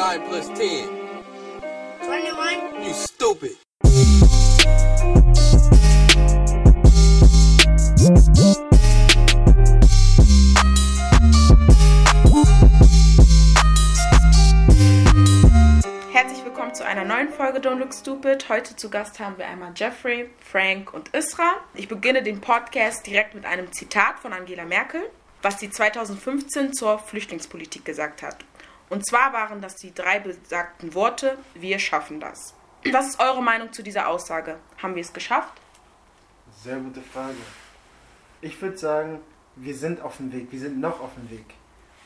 9 0.00 0.22
plus 0.30 0.46
10? 0.54 0.88
21. 2.08 2.86
You 2.86 2.94
stupid. 2.94 3.58
Herzlich 16.10 16.44
willkommen 16.46 16.74
zu 16.74 16.86
einer 16.86 17.04
neuen 17.04 17.28
Folge 17.28 17.58
Don't 17.58 17.74
Look 17.74 17.92
Stupid. 17.92 18.48
Heute 18.48 18.74
zu 18.76 18.88
Gast 18.88 19.20
haben 19.20 19.36
wir 19.36 19.46
einmal 19.48 19.74
Jeffrey, 19.76 20.30
Frank 20.40 20.94
und 20.94 21.14
Isra. 21.14 21.56
Ich 21.74 21.88
beginne 21.88 22.22
den 22.22 22.40
Podcast 22.40 23.06
direkt 23.06 23.34
mit 23.34 23.44
einem 23.44 23.70
Zitat 23.72 24.18
von 24.18 24.32
Angela 24.32 24.64
Merkel, 24.64 25.02
was 25.42 25.60
sie 25.60 25.68
2015 25.68 26.72
zur 26.72 26.98
Flüchtlingspolitik 26.98 27.84
gesagt 27.84 28.22
hat. 28.22 28.46
Und 28.90 29.06
zwar 29.06 29.32
waren 29.32 29.62
das 29.62 29.76
die 29.76 29.94
drei 29.94 30.18
besagten 30.18 30.94
Worte, 30.94 31.38
wir 31.54 31.78
schaffen 31.78 32.18
das. 32.18 32.54
Was 32.90 33.08
ist 33.08 33.20
eure 33.20 33.42
Meinung 33.42 33.72
zu 33.72 33.82
dieser 33.82 34.08
Aussage? 34.08 34.58
Haben 34.82 34.96
wir 34.96 35.02
es 35.02 35.12
geschafft? 35.12 35.52
Sehr 36.62 36.76
gute 36.76 37.00
Frage. 37.00 37.36
Ich 38.40 38.60
würde 38.60 38.76
sagen, 38.76 39.20
wir 39.54 39.76
sind 39.76 40.00
auf 40.00 40.16
dem 40.16 40.32
Weg, 40.32 40.50
wir 40.50 40.58
sind 40.58 40.80
noch 40.80 41.00
auf 41.00 41.14
dem 41.14 41.30
Weg. 41.30 41.54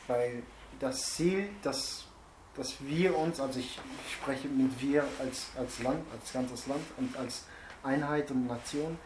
Weil 0.09 0.43
das 0.79 1.15
Ziel, 1.15 1.49
das, 1.63 2.05
dass 2.55 2.75
wir 2.81 3.17
uns, 3.17 3.41
also 3.41 3.59
ich 3.59 3.81
spreche 4.13 4.49
mit 4.49 4.79
wir 4.83 5.05
als, 5.21 5.47
als 5.57 5.83
Land, 5.83 6.05
als 6.13 6.33
ganzes 6.33 6.67
Land 6.67 6.85
und 6.99 7.17
als 7.17 7.45
Einheit 7.83 8.31
und 8.31 8.47
Nation, 8.47 8.99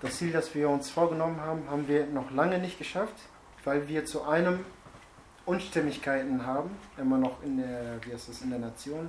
das 0.00 0.16
Ziel, 0.16 0.32
das 0.32 0.54
wir 0.54 0.70
uns 0.70 0.88
vorgenommen 0.90 1.40
haben, 1.40 1.68
haben 1.68 1.88
wir 1.88 2.06
noch 2.06 2.30
lange 2.30 2.58
nicht 2.58 2.78
geschafft, 2.78 3.16
weil 3.64 3.88
wir 3.88 4.06
zu 4.06 4.22
einem 4.22 4.64
Unstimmigkeiten 5.48 6.44
haben, 6.44 6.70
immer 6.98 7.16
noch 7.18 7.42
in 7.42 7.56
der, 7.56 7.98
wie 8.04 8.12
heißt 8.12 8.28
das, 8.28 8.42
in 8.42 8.50
der 8.50 8.58
Nation. 8.58 9.08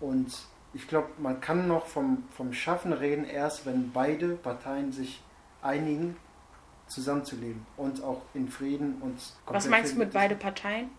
Und 0.00 0.34
ich 0.72 0.88
glaube, 0.88 1.08
man 1.18 1.40
kann 1.40 1.68
noch 1.68 1.86
vom, 1.86 2.24
vom 2.36 2.52
Schaffen 2.52 2.92
reden, 2.92 3.24
erst 3.24 3.66
wenn 3.66 3.92
beide 3.92 4.30
Parteien 4.36 4.92
sich 4.92 5.22
einigen, 5.62 6.16
zusammenzuleben 6.86 7.64
und 7.76 8.02
auch 8.02 8.22
in 8.34 8.48
Frieden 8.48 9.00
und 9.00 9.18
Was 9.46 9.68
meinst 9.68 9.94
du 9.94 9.98
mit 9.98 10.12
beide 10.12 10.36
Parteien? 10.36 10.90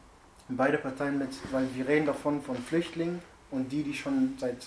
Beide 0.49 0.77
Parteien 0.77 1.17
mit, 1.17 1.29
weil 1.51 1.67
wir 1.73 1.87
reden 1.87 2.05
davon 2.05 2.41
von 2.41 2.55
Flüchtlingen 2.55 3.21
und 3.51 3.71
die, 3.71 3.83
die 3.83 3.93
schon 3.93 4.35
seit 4.39 4.65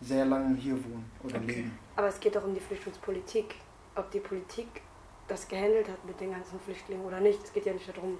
sehr 0.00 0.26
langem 0.26 0.56
hier 0.56 0.74
wohnen 0.84 1.10
oder 1.24 1.36
Okay. 1.36 1.46
leben. 1.46 1.78
Aber 1.96 2.08
es 2.08 2.20
geht 2.20 2.36
doch 2.36 2.44
um 2.44 2.54
die 2.54 2.60
Flüchtlingspolitik. 2.60 3.54
Ob 3.94 4.10
die 4.10 4.20
Politik 4.20 4.68
das 5.28 5.48
gehandelt 5.48 5.88
hat 5.88 6.04
mit 6.04 6.20
den 6.20 6.32
ganzen 6.32 6.60
Flüchtlingen 6.60 7.04
oder 7.04 7.20
nicht. 7.20 7.42
Es 7.42 7.52
geht 7.52 7.64
ja 7.64 7.72
nicht 7.72 7.88
darum. 7.88 8.18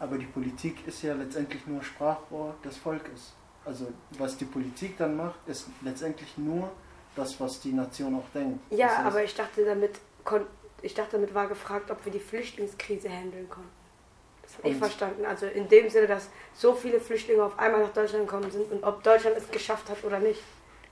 Aber 0.00 0.16
die 0.18 0.26
Politik 0.26 0.86
ist 0.86 1.02
ja 1.02 1.14
letztendlich 1.14 1.66
nur 1.66 1.82
Sprachrohr 1.82 2.54
des 2.64 2.76
Volkes. 2.76 3.32
Also 3.64 3.88
was 4.18 4.36
die 4.36 4.44
Politik 4.44 4.96
dann 4.96 5.16
macht, 5.16 5.38
ist 5.46 5.66
letztendlich 5.82 6.38
nur 6.38 6.70
das, 7.16 7.38
was 7.40 7.60
die 7.60 7.72
Nation 7.72 8.14
auch 8.14 8.28
denkt. 8.32 8.60
Ja, 8.70 8.86
das 8.86 8.96
heißt, 8.96 9.06
aber 9.06 9.24
ich 9.24 9.34
dachte 9.34 9.64
damit, 9.64 9.98
kon 10.24 10.46
ich 10.80 10.94
dachte 10.94 11.12
damit 11.12 11.34
war 11.34 11.48
gefragt, 11.48 11.90
ob 11.90 12.04
wir 12.04 12.12
die 12.12 12.20
Flüchtlingskrise 12.20 13.08
handeln 13.08 13.48
konnten. 13.48 13.70
Das 14.42 14.56
habe 14.58 14.68
ich 14.68 14.76
verstanden. 14.76 15.26
Also 15.26 15.46
in 15.46 15.68
dem 15.68 15.90
Sinne, 15.90 16.06
dass 16.06 16.28
so 16.54 16.72
viele 16.74 17.00
Flüchtlinge 17.00 17.42
auf 17.42 17.58
einmal 17.58 17.82
nach 17.82 17.92
Deutschland 17.92 18.26
gekommen 18.26 18.50
sind 18.50 18.70
und 18.70 18.84
ob 18.84 19.02
Deutschland 19.02 19.36
es 19.36 19.50
geschafft 19.50 19.90
hat 19.90 20.04
oder 20.04 20.20
nicht. 20.20 20.40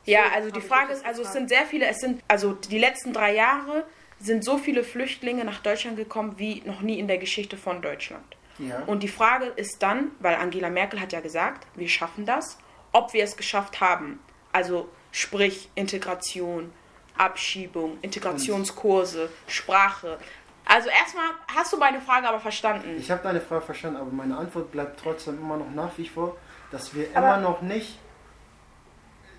Ja, 0.05 0.25
So 0.29 0.35
also 0.35 0.51
die 0.51 0.61
Frage 0.61 0.93
ist, 0.93 1.05
also 1.05 1.23
es 1.23 1.33
sind 1.33 1.49
sehr 1.49 1.65
viele, 1.67 1.87
es 1.87 1.99
sind, 1.99 2.23
also 2.29 2.53
die 2.53 2.79
letzten 2.79 3.13
drei 3.13 3.35
Jahre 3.35 3.85
sind 4.21 4.45
so 4.45 4.59
viele 4.59 4.85
Flüchtlinge 4.85 5.45
nach 5.45 5.61
Deutschland 5.63 5.97
gekommen 5.97 6.35
wie 6.37 6.63
noch 6.65 6.81
nie 6.81 6.99
in 6.99 7.09
der 7.09 7.19
Geschichte 7.19 7.57
von 7.57 7.81
Deutschland. 7.81 8.37
Ja, 8.59 8.81
Und 8.87 9.03
die 9.03 9.09
Frage 9.09 9.47
ist 9.47 9.83
dann, 9.83 10.11
weil 10.21 10.37
Angela 10.37 10.71
Merkel 10.71 11.01
hat 11.01 11.13
ja 11.13 11.21
gesagt, 11.21 11.67
wir 11.75 11.89
schaffen 11.89 12.25
das, 12.27 12.59
ob 12.93 13.13
wir 13.13 13.23
es 13.25 13.37
geschafft 13.37 13.81
haben. 13.81 14.19
Also 14.53 14.89
sprich 15.13 15.69
Integration, 15.75 16.73
Abschiebung, 17.19 17.99
Integrationskurse, 18.03 19.29
Sprache. 19.47 20.19
Also 20.65 20.89
erstmal 20.89 21.27
hast 21.55 21.73
du 21.73 21.77
meine 21.77 22.01
Frage 22.01 22.29
aber 22.29 22.41
verstanden. 22.41 22.97
ich 22.99 23.11
habe 23.11 23.23
deine 23.23 23.41
Frage 23.41 23.63
verstanden, 23.65 23.99
aber 23.99 24.11
meine 24.11 24.37
Antwort 24.37 24.73
bleibt 24.73 24.99
trotzdem 25.01 25.39
immer 25.39 25.57
noch 25.57 25.71
nach 25.71 25.97
wie 25.97 26.09
vor, 26.09 26.37
dass 26.71 26.95
wir 26.95 27.09
Aber- 27.15 27.19
immer 27.37 27.37
noch 27.39 27.63
nicht, 27.63 27.99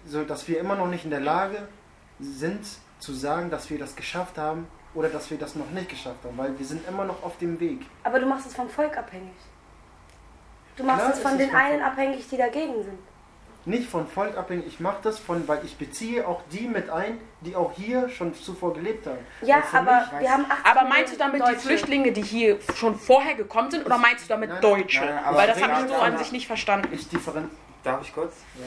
so 0.05 0.23
dass 0.23 0.47
wir 0.47 0.59
immer 0.59 0.75
noch 0.75 0.87
nicht 0.87 1.03
in 1.03 1.09
der 1.11 1.19
Lage 1.19 1.67
sind 2.19 2.65
zu 2.99 3.13
sagen, 3.13 3.49
dass 3.49 3.69
wir 3.69 3.77
das 3.77 3.95
geschafft 3.95 4.37
haben 4.37 4.67
oder 4.97 5.09
dass 5.09 5.29
wir 5.29 5.37
das 5.37 5.55
noch 5.55 5.69
nicht 5.69 5.89
geschafft 5.89 6.17
haben, 6.25 6.35
weil 6.37 6.57
wir 6.57 6.65
sind 6.65 6.87
immer 6.87 7.05
noch 7.05 7.21
auf 7.23 7.37
dem 7.37 7.59
Weg. 7.59 7.81
Aber 8.03 8.19
du 8.19 8.25
machst 8.25 8.47
es 8.47 8.55
vom 8.55 8.67
Volk 8.69 8.97
abhängig. 8.97 9.35
Du 10.75 10.83
machst 10.83 11.01
Klar 11.01 11.13
es 11.13 11.19
von 11.21 11.31
es 11.33 11.37
den 11.37 11.55
einen 11.55 11.81
abhängig, 11.83 12.27
die 12.29 12.37
dagegen 12.37 12.83
sind. 12.83 12.97
nicht 13.65 13.87
von 13.89 14.07
Volk 14.07 14.35
abhängig. 14.37 14.65
Ich 14.67 14.79
mache 14.79 14.97
das 15.03 15.19
von, 15.19 15.47
weil 15.47 15.63
ich 15.65 15.75
beziehe 15.77 16.27
auch 16.27 16.41
die 16.51 16.67
mit 16.67 16.89
ein, 16.89 17.19
die 17.41 17.55
auch 17.55 17.71
hier 17.73 18.09
schon 18.09 18.33
zuvor 18.33 18.73
gelebt 18.73 19.05
haben. 19.05 19.17
Ja, 19.41 19.61
aber 19.73 20.07
mich- 20.13 20.21
wir 20.21 20.31
haben 20.31 20.45
80 20.49 20.65
aber 20.65 20.87
meinst 20.89 21.13
du 21.13 21.17
damit 21.17 21.41
die 21.41 21.45
Deutsche. 21.45 21.59
Flüchtlinge, 21.67 22.11
die 22.11 22.21
hier 22.23 22.59
schon 22.75 22.95
vorher 22.95 23.35
gekommen 23.35 23.69
sind, 23.69 23.85
oder 23.85 23.97
meinst 23.99 24.25
du 24.25 24.29
damit 24.29 24.49
Nein, 24.49 24.61
Deutsche? 24.61 25.05
nein, 25.05 25.19
aber 25.23 25.37
Weil 25.37 25.47
das 25.47 25.61
habe 25.61 25.83
ich 25.85 25.89
so 25.91 25.95
an 25.99 26.17
sich 26.17 26.31
nicht 26.31 26.47
verstanden. 26.47 26.89
Ich 26.91 27.07
differenz. 27.09 27.51
Darf 27.83 28.01
ich 28.01 28.13
kurz? 28.13 28.33
Ja. 28.59 28.65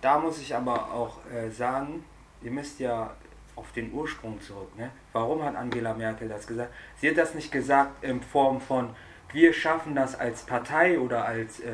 Da 0.00 0.18
muss 0.18 0.38
ich 0.38 0.54
aber 0.54 0.90
auch 0.92 1.18
äh, 1.34 1.50
sagen, 1.50 2.04
ihr 2.42 2.50
müsst 2.50 2.78
ja 2.80 3.10
auf 3.56 3.72
den 3.72 3.92
Ursprung 3.92 4.40
zurück. 4.40 4.76
Ne? 4.78 4.90
Warum 5.12 5.42
hat 5.44 5.56
Angela 5.56 5.94
Merkel 5.94 6.28
das 6.28 6.46
gesagt? 6.46 6.70
Sie 7.00 7.08
hat 7.10 7.16
das 7.16 7.34
nicht 7.34 7.50
gesagt 7.50 8.04
in 8.04 8.22
Form 8.22 8.60
von, 8.60 8.94
wir 9.32 9.52
schaffen 9.52 9.94
das 9.94 10.18
als 10.18 10.42
Partei 10.42 10.98
oder 10.98 11.24
als 11.24 11.60
äh, 11.60 11.72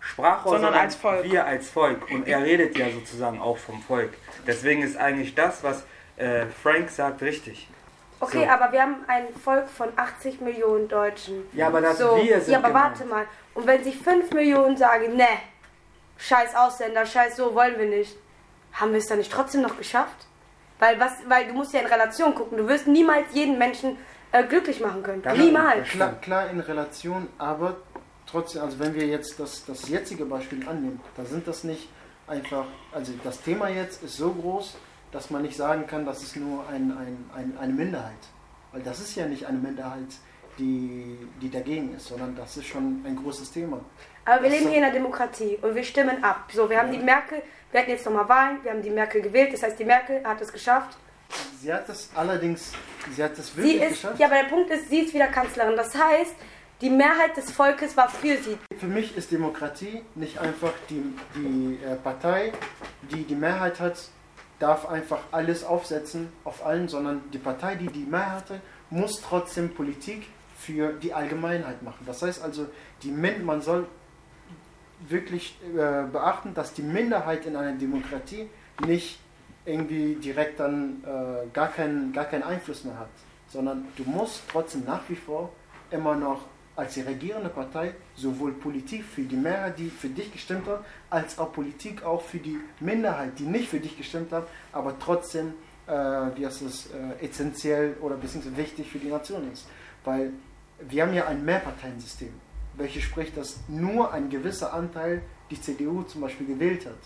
Sprachrohr, 0.00 0.52
Sondern 0.52 0.74
als 0.74 0.94
Volk. 0.96 1.24
wir 1.24 1.44
als 1.46 1.68
Volk. 1.70 2.10
Und 2.10 2.26
er 2.26 2.42
redet 2.42 2.76
ja 2.78 2.90
sozusagen 2.90 3.40
auch 3.40 3.58
vom 3.58 3.80
Volk. 3.82 4.14
Deswegen 4.46 4.82
ist 4.82 4.96
eigentlich 4.96 5.34
das, 5.34 5.62
was 5.62 5.84
äh, 6.16 6.46
Frank 6.46 6.88
sagt, 6.90 7.20
richtig. 7.22 7.68
Okay, 8.20 8.44
So. 8.46 8.50
aber 8.50 8.72
wir 8.72 8.82
haben 8.82 8.96
ein 9.06 9.26
Volk 9.44 9.68
von 9.68 9.90
80 9.96 10.40
Millionen 10.40 10.88
Deutschen. 10.88 11.46
Ja, 11.52 11.66
aber 11.68 11.80
das 11.80 11.98
so, 11.98 12.16
wir 12.16 12.40
sind 12.40 12.52
ja, 12.52 12.58
aber 12.58 12.68
gemeint. 12.68 12.98
warte 12.98 13.04
mal. 13.04 13.26
Und 13.54 13.66
wenn 13.66 13.84
sich 13.84 13.96
5 13.98 14.32
Millionen 14.32 14.76
sagen, 14.76 15.14
ne, 15.16 15.26
scheiß 16.16 16.54
Ausländer, 16.54 17.04
scheiß 17.06 17.36
so, 17.36 17.54
wollen 17.54 17.78
wir 17.78 17.86
nicht, 17.86 18.16
haben 18.72 18.92
wir 18.92 18.98
es 18.98 19.06
dann 19.06 19.18
nicht 19.18 19.30
trotzdem 19.32 19.62
noch 19.62 19.76
geschafft? 19.76 20.26
Weil, 20.78 21.00
was, 21.00 21.12
weil 21.26 21.48
du 21.48 21.54
musst 21.54 21.72
ja 21.72 21.80
in 21.80 21.86
Relation 21.86 22.34
gucken. 22.34 22.58
Du 22.58 22.68
wirst 22.68 22.86
niemals 22.86 23.26
jeden 23.32 23.58
Menschen 23.58 23.96
äh, 24.32 24.44
glücklich 24.44 24.80
machen 24.80 25.02
können. 25.02 25.22
Ja, 25.24 25.34
niemals. 25.34 25.88
Klar, 25.88 26.12
klar 26.20 26.50
in 26.50 26.60
Relation, 26.60 27.28
aber 27.38 27.76
trotzdem, 28.26 28.62
also 28.62 28.78
wenn 28.78 28.94
wir 28.94 29.06
jetzt 29.06 29.40
das, 29.40 29.64
das 29.64 29.88
jetzige 29.88 30.24
Beispiel 30.24 30.66
annehmen, 30.68 31.00
da 31.16 31.24
sind 31.24 31.48
das 31.48 31.64
nicht 31.64 31.88
einfach, 32.26 32.66
also 32.92 33.12
das 33.24 33.40
Thema 33.40 33.68
jetzt 33.68 34.02
ist 34.02 34.16
so 34.16 34.30
groß, 34.32 34.76
dass 35.12 35.30
man 35.30 35.42
nicht 35.42 35.56
sagen 35.56 35.86
kann, 35.86 36.04
das 36.04 36.22
ist 36.22 36.36
nur 36.36 36.68
ein, 36.68 36.92
ein, 36.96 37.30
ein, 37.34 37.58
eine 37.58 37.72
Minderheit. 37.72 38.12
Weil 38.72 38.82
das 38.82 39.00
ist 39.00 39.16
ja 39.16 39.26
nicht 39.26 39.46
eine 39.46 39.58
Minderheit, 39.58 40.08
die, 40.58 41.16
die 41.40 41.50
dagegen 41.50 41.94
ist, 41.94 42.06
sondern 42.08 42.34
das 42.36 42.56
ist 42.56 42.66
schon 42.66 43.02
ein 43.06 43.16
großes 43.16 43.50
Thema. 43.52 43.80
Aber 44.24 44.42
wir 44.42 44.50
Das 44.50 44.58
leben 44.58 44.70
hier 44.70 44.78
in 44.78 44.84
einer 44.84 44.92
Demokratie 44.92 45.58
und 45.62 45.74
wir 45.74 45.84
stimmen 45.84 46.22
ab. 46.22 46.50
So, 46.52 46.68
wir 46.68 46.78
haben 46.78 46.92
Ja. 46.92 46.98
die 46.98 47.04
Merkel, 47.04 47.42
wir 47.70 47.80
hatten 47.80 47.90
jetzt 47.90 48.04
nochmal 48.04 48.28
Wahlen, 48.28 48.58
wir 48.62 48.72
haben 48.72 48.82
die 48.82 48.90
Merkel 48.90 49.22
gewählt. 49.22 49.52
Das 49.52 49.62
heißt, 49.62 49.78
die 49.78 49.84
Merkel 49.84 50.22
hat 50.24 50.40
es 50.40 50.52
geschafft. 50.52 50.96
Sie 51.60 51.72
hat 51.72 51.88
es 51.88 52.10
allerdings, 52.14 52.72
sie 53.14 53.22
hat 53.22 53.38
es 53.38 53.48
Sie 53.52 53.56
wirklich 53.58 53.82
ist, 53.82 53.88
geschafft. 53.90 54.18
ja, 54.18 54.26
aber 54.26 54.36
der 54.36 54.48
Punkt 54.48 54.70
ist, 54.70 54.88
sie 54.88 55.00
ist 55.00 55.14
wieder 55.14 55.26
Kanzlerin. 55.28 55.76
Das 55.76 55.94
heißt, 55.94 56.34
die 56.80 56.90
Mehrheit 56.90 57.36
des 57.36 57.50
Volkes 57.50 57.96
war 57.96 58.08
für 58.08 58.36
sie. 58.38 58.56
Für 58.78 58.86
mich 58.86 59.16
ist 59.16 59.30
Demokratie 59.32 60.02
nicht 60.14 60.38
einfach 60.38 60.72
die, 60.88 61.02
die 61.34 61.78
äh, 61.84 61.96
Partei, 61.96 62.52
die 63.10 63.24
die 63.24 63.34
Mehrheit 63.34 63.80
hat, 63.80 63.98
darf 64.58 64.86
einfach 64.88 65.18
alles 65.32 65.64
aufsetzen 65.64 66.32
auf 66.44 66.64
allen, 66.64 66.88
sondern 66.88 67.22
die 67.32 67.38
Partei, 67.38 67.74
die 67.76 67.88
die 67.88 68.04
Mehrheit 68.04 68.48
hat, 68.50 68.60
muss 68.90 69.20
trotzdem 69.20 69.74
Politik 69.74 70.26
für 70.58 70.92
die 70.92 71.14
Allgemeinheit 71.14 71.82
machen. 71.82 72.04
Das 72.06 72.22
heißt 72.22 72.42
also, 72.42 72.66
die 73.02 73.10
Min 73.10 73.44
man 73.44 73.62
soll 73.62 73.86
wirklich 75.08 75.56
äh, 75.62 76.04
beachten, 76.10 76.54
dass 76.54 76.74
die 76.74 76.82
Minderheit 76.82 77.46
in 77.46 77.56
einer 77.56 77.72
Demokratie 77.72 78.48
nicht 78.84 79.20
irgendwie 79.64 80.14
direkt 80.16 80.58
dann 80.60 81.02
äh, 81.04 81.48
gar, 81.52 81.68
keinen, 81.68 82.12
gar 82.12 82.24
keinen 82.24 82.42
Einfluss 82.42 82.84
mehr 82.84 82.98
hat, 82.98 83.08
sondern 83.48 83.86
du 83.96 84.04
musst 84.04 84.42
trotzdem 84.50 84.84
nach 84.84 85.02
wie 85.08 85.14
vor 85.14 85.52
immer 85.90 86.16
noch 86.16 86.42
als 86.74 86.94
die 86.94 87.00
regierende 87.00 87.48
Partei 87.48 87.92
sowohl 88.14 88.52
Politik 88.52 89.04
für 89.04 89.22
die 89.22 89.36
Mehrheit, 89.36 89.78
die 89.78 89.90
für 89.90 90.08
dich 90.08 90.32
gestimmt 90.32 90.66
hat, 90.68 90.84
als 91.10 91.38
auch 91.38 91.52
Politik 91.52 92.04
auch 92.04 92.22
für 92.22 92.38
die 92.38 92.58
Minderheit, 92.80 93.38
die 93.38 93.44
nicht 93.44 93.68
für 93.68 93.80
dich 93.80 93.96
gestimmt 93.96 94.32
hat, 94.32 94.46
aber 94.72 94.96
trotzdem, 94.98 95.54
äh, 95.86 95.92
wie 95.92 96.46
heißt 96.46 96.62
es, 96.62 96.86
äh, 96.86 97.24
essentiell 97.24 97.96
oder 98.00 98.16
beziehungsweise 98.16 98.56
wichtig 98.56 98.88
für 98.88 98.98
die 98.98 99.08
Nation 99.08 99.52
ist. 99.52 99.66
Weil 100.08 100.32
wir 100.80 101.02
haben 101.02 101.12
ja 101.12 101.26
ein 101.26 101.44
Mehrparteiensystem, 101.44 102.32
welches 102.74 103.02
spricht, 103.02 103.36
dass 103.36 103.58
nur 103.68 104.10
ein 104.14 104.30
gewisser 104.30 104.72
Anteil 104.72 105.20
die 105.50 105.60
CDU 105.60 106.02
zum 106.04 106.22
Beispiel 106.22 106.46
gewählt 106.46 106.86
hat. 106.86 107.02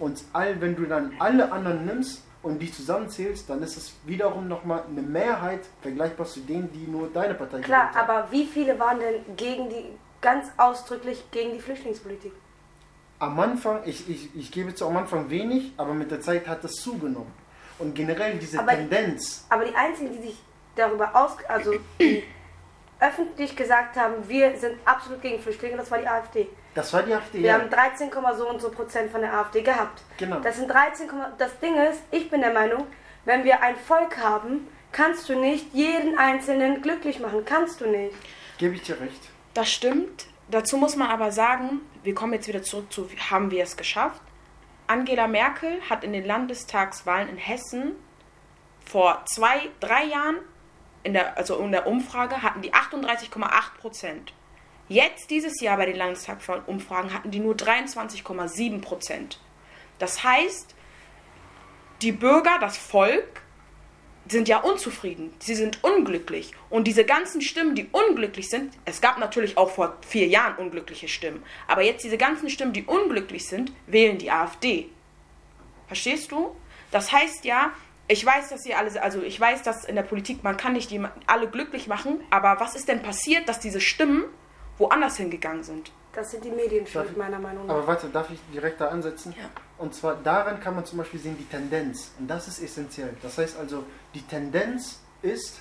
Und 0.00 0.24
all, 0.32 0.60
wenn 0.60 0.74
du 0.74 0.84
dann 0.86 1.12
alle 1.20 1.52
anderen 1.52 1.84
nimmst 1.86 2.22
und 2.42 2.58
die 2.58 2.72
zusammenzählst, 2.72 3.48
dann 3.48 3.62
ist 3.62 3.76
es 3.76 3.92
wiederum 4.04 4.48
nochmal 4.48 4.82
eine 4.90 5.02
Mehrheit 5.02 5.60
vergleichbar 5.82 6.26
zu 6.26 6.40
denen, 6.40 6.72
die 6.72 6.90
nur 6.90 7.08
deine 7.12 7.34
Partei 7.34 7.60
Klar, 7.60 7.88
gewählt 7.90 7.96
haben. 8.08 8.10
aber 8.18 8.32
wie 8.32 8.46
viele 8.46 8.78
waren 8.80 8.98
denn 8.98 9.36
gegen 9.36 9.68
die, 9.68 9.84
ganz 10.20 10.48
ausdrücklich 10.56 11.22
gegen 11.30 11.52
die 11.52 11.60
Flüchtlingspolitik? 11.60 12.32
am 13.20 13.38
Anfang, 13.38 13.80
ich, 13.84 14.08
ich, 14.08 14.34
ich 14.34 14.50
gebe 14.50 14.74
zu 14.74 14.86
am 14.86 14.96
Anfang 14.96 15.28
wenig, 15.28 15.72
aber 15.76 15.92
mit 15.92 16.10
der 16.10 16.22
Zeit 16.22 16.48
hat 16.48 16.64
das 16.64 16.72
zugenommen. 16.72 17.30
Und 17.78 17.94
generell 17.94 18.38
diese 18.38 18.58
Aber- 18.58 18.72
Tendenz, 18.72 19.44
Aber 19.50 19.64
die 19.66 19.74
einzigen, 19.74 20.10
die 20.16 20.22
sich 20.28 20.38
darüber 20.74 21.14
aus, 21.14 21.32
also 21.46 21.74
die 22.00 22.22
öffentlich 23.00 23.56
gesagt 23.56 23.96
haben, 23.96 24.28
wir 24.28 24.56
sind 24.56 24.76
absolut 24.84 25.22
gegen 25.22 25.40
Flüchtlinge, 25.40 25.76
das 25.76 25.90
war 25.90 25.98
die 25.98 26.06
AfD. 26.06 26.48
das 26.74 26.92
war 26.92 27.02
die 27.02 27.14
AfD. 27.14 27.38
Wir 27.38 27.46
ja. 27.46 27.54
haben 27.54 27.70
13, 27.70 28.10
so 28.36 28.48
und 28.48 28.60
so 28.60 28.70
Prozent 28.70 29.10
von 29.10 29.22
der 29.22 29.32
AfD 29.32 29.62
gehabt. 29.62 30.02
Genau. 30.18 30.40
Das 30.40 30.56
sind 30.56 30.68
13, 30.68 31.08
das 31.38 31.58
Ding 31.60 31.76
ist, 31.76 32.02
ich 32.10 32.30
bin 32.30 32.40
der 32.40 32.52
Meinung, 32.52 32.86
wenn 33.24 33.44
wir 33.44 33.62
ein 33.62 33.76
Volk 33.76 34.18
haben, 34.18 34.68
kannst 34.92 35.28
du 35.28 35.38
nicht 35.38 35.72
jeden 35.72 36.18
Einzelnen 36.18 36.82
glücklich 36.82 37.20
machen. 37.20 37.44
Kannst 37.44 37.80
du 37.80 37.86
nicht. 37.86 38.14
Gebe 38.58 38.74
ich 38.74 38.82
dir 38.82 39.00
recht. 39.00 39.30
Das 39.54 39.70
stimmt. 39.70 40.26
Dazu 40.50 40.76
muss 40.76 40.96
man 40.96 41.08
aber 41.08 41.30
sagen, 41.32 41.80
wir 42.02 42.14
kommen 42.14 42.32
jetzt 42.32 42.48
wieder 42.48 42.62
zurück 42.62 42.92
zu, 42.92 43.08
haben 43.30 43.50
wir 43.50 43.62
es 43.62 43.76
geschafft? 43.76 44.20
Angela 44.86 45.28
Merkel 45.28 45.80
hat 45.88 46.02
in 46.02 46.12
den 46.12 46.24
Landestagswahlen 46.24 47.28
in 47.28 47.36
Hessen 47.36 47.92
vor 48.84 49.22
zwei, 49.26 49.68
drei 49.78 50.06
Jahren, 50.06 50.38
in 51.02 51.12
der, 51.14 51.36
also 51.36 51.58
in 51.58 51.72
der 51.72 51.86
Umfrage, 51.86 52.42
hatten 52.42 52.62
die 52.62 52.72
38,8 52.72 53.78
Prozent. 53.78 54.32
Jetzt, 54.88 55.30
dieses 55.30 55.60
Jahr 55.60 55.76
bei 55.76 55.86
den 55.86 55.96
Landestagsumfragen, 55.96 57.14
hatten 57.14 57.30
die 57.30 57.38
nur 57.38 57.54
23,7 57.54 58.80
Prozent. 58.80 59.38
Das 59.98 60.24
heißt, 60.24 60.74
die 62.02 62.12
Bürger, 62.12 62.58
das 62.60 62.76
Volk, 62.76 63.42
sind 64.26 64.48
ja 64.48 64.58
unzufrieden. 64.58 65.32
Sie 65.38 65.54
sind 65.54 65.82
unglücklich. 65.82 66.52
Und 66.68 66.86
diese 66.86 67.04
ganzen 67.04 67.40
Stimmen, 67.40 67.74
die 67.74 67.88
unglücklich 67.90 68.48
sind, 68.48 68.74
es 68.84 69.00
gab 69.00 69.18
natürlich 69.18 69.56
auch 69.56 69.70
vor 69.70 69.96
vier 70.06 70.26
Jahren 70.26 70.56
unglückliche 70.56 71.08
Stimmen, 71.08 71.42
aber 71.66 71.82
jetzt 71.82 72.04
diese 72.04 72.18
ganzen 72.18 72.50
Stimmen, 72.50 72.72
die 72.72 72.84
unglücklich 72.84 73.46
sind, 73.46 73.72
wählen 73.86 74.18
die 74.18 74.30
AfD. 74.30 74.88
Verstehst 75.88 76.30
du? 76.30 76.54
Das 76.90 77.12
heißt 77.12 77.44
ja, 77.44 77.72
ich 78.10 78.24
weiß, 78.26 78.48
dass 78.50 78.66
ihr 78.66 78.76
alle, 78.78 79.02
also 79.02 79.22
ich 79.22 79.40
weiß, 79.40 79.62
dass 79.62 79.84
in 79.84 79.94
der 79.94 80.02
Politik 80.02 80.42
man 80.42 80.56
kann 80.56 80.72
nicht 80.72 80.92
alle 81.26 81.48
glücklich 81.48 81.86
machen, 81.86 82.20
aber 82.30 82.58
was 82.60 82.74
ist 82.74 82.88
denn 82.88 83.02
passiert, 83.02 83.48
dass 83.48 83.60
diese 83.60 83.80
Stimmen 83.80 84.24
woanders 84.78 85.16
hingegangen 85.16 85.62
sind? 85.62 85.92
Das 86.12 86.32
sind 86.32 86.44
die 86.44 86.50
Medien 86.50 86.86
schuld, 86.86 87.10
ich- 87.12 87.16
meiner 87.16 87.38
Meinung 87.38 87.66
nach. 87.66 87.74
Aber 87.74 87.86
warte, 87.86 88.08
darf 88.08 88.28
ich 88.30 88.40
direkt 88.52 88.80
da 88.80 88.88
ansetzen? 88.88 89.32
Ja. 89.38 89.48
Und 89.78 89.94
zwar 89.94 90.16
daran 90.16 90.58
kann 90.58 90.74
man 90.74 90.84
zum 90.84 90.98
Beispiel 90.98 91.20
sehen, 91.20 91.36
die 91.38 91.44
Tendenz. 91.44 92.10
Und 92.18 92.26
das 92.28 92.48
ist 92.48 92.60
essentiell. 92.60 93.14
Das 93.22 93.38
heißt 93.38 93.56
also, 93.56 93.84
die 94.14 94.22
Tendenz 94.22 95.00
ist, 95.22 95.60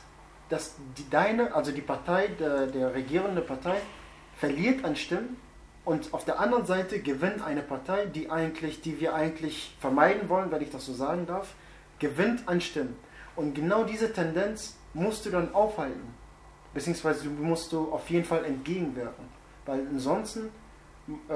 dass 0.50 0.74
die 0.98 1.08
deine, 1.10 1.54
also 1.54 1.72
die 1.72 1.82
Partei, 1.82 2.28
der, 2.40 2.66
der 2.66 2.96
regierende 2.96 3.42
Partei, 3.42 3.76
verliert 4.38 4.84
an 4.84 4.96
Stimmen 4.96 5.38
und 5.86 6.12
auf 6.14 6.26
der 6.26 6.40
anderen 6.40 6.66
Seite 6.66 7.00
gewinnt 7.00 7.44
eine 7.44 7.62
Partei, 7.62 8.08
die 8.08 8.32
eigentlich, 8.32 8.82
die 8.82 9.00
wir 9.00 9.14
eigentlich 9.14 9.76
vermeiden 9.80 10.30
wollen, 10.30 10.50
wenn 10.52 10.62
ich 10.62 10.72
das 10.72 10.86
so 10.86 10.94
sagen 10.94 11.28
darf, 11.28 11.50
gewinnt 12.00 12.48
an 12.48 12.62
Stimmen. 12.62 12.96
Und 13.36 13.54
genau 13.54 13.84
diese 13.84 14.12
Tendenz 14.12 14.76
musst 14.94 15.26
du 15.26 15.30
dann 15.30 15.54
aufhalten. 15.54 16.14
Beziehungsweise 16.74 17.24
du 17.24 17.30
musst 17.30 17.72
du 17.72 17.92
auf 17.92 18.10
jeden 18.10 18.26
Fall 18.26 18.46
entgegenwirken. 18.46 19.26
Weil 19.66 19.86
ansonsten 19.88 20.50
äh, 21.28 21.34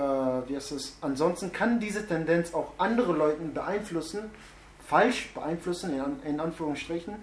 wie 0.48 0.56
heißt 0.56 0.72
es, 0.74 0.98
ansonsten 1.02 1.52
kann 1.52 1.80
diese 1.80 2.06
Tendenz 2.06 2.54
auch 2.54 2.74
andere 2.78 3.14
Leute 3.14 3.42
beeinflussen, 3.46 4.30
falsch 4.86 5.34
beeinflussen, 5.34 5.94
in, 5.94 6.30
in 6.30 6.40
Anführungsstrichen, 6.40 7.16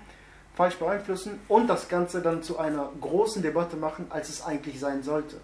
falsch 0.54 0.76
beeinflussen 0.76 1.40
und 1.48 1.68
das 1.68 1.88
Ganze 1.88 2.20
dann 2.22 2.42
zu 2.42 2.58
einer 2.58 2.90
großen 3.00 3.42
Debatte 3.42 3.76
machen, 3.76 4.06
als 4.10 4.28
es 4.28 4.44
eigentlich 4.44 4.80
sein 4.80 5.02
sollte. 5.02 5.36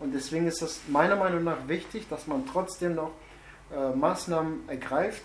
Und 0.00 0.12
deswegen 0.14 0.46
ist 0.46 0.62
es 0.62 0.80
meiner 0.88 1.16
Meinung 1.16 1.44
nach 1.44 1.68
wichtig, 1.68 2.08
dass 2.08 2.26
man 2.26 2.46
trotzdem 2.46 2.94
noch 2.94 3.12
äh, 3.74 3.94
Maßnahmen 3.94 4.68
ergreift, 4.68 5.22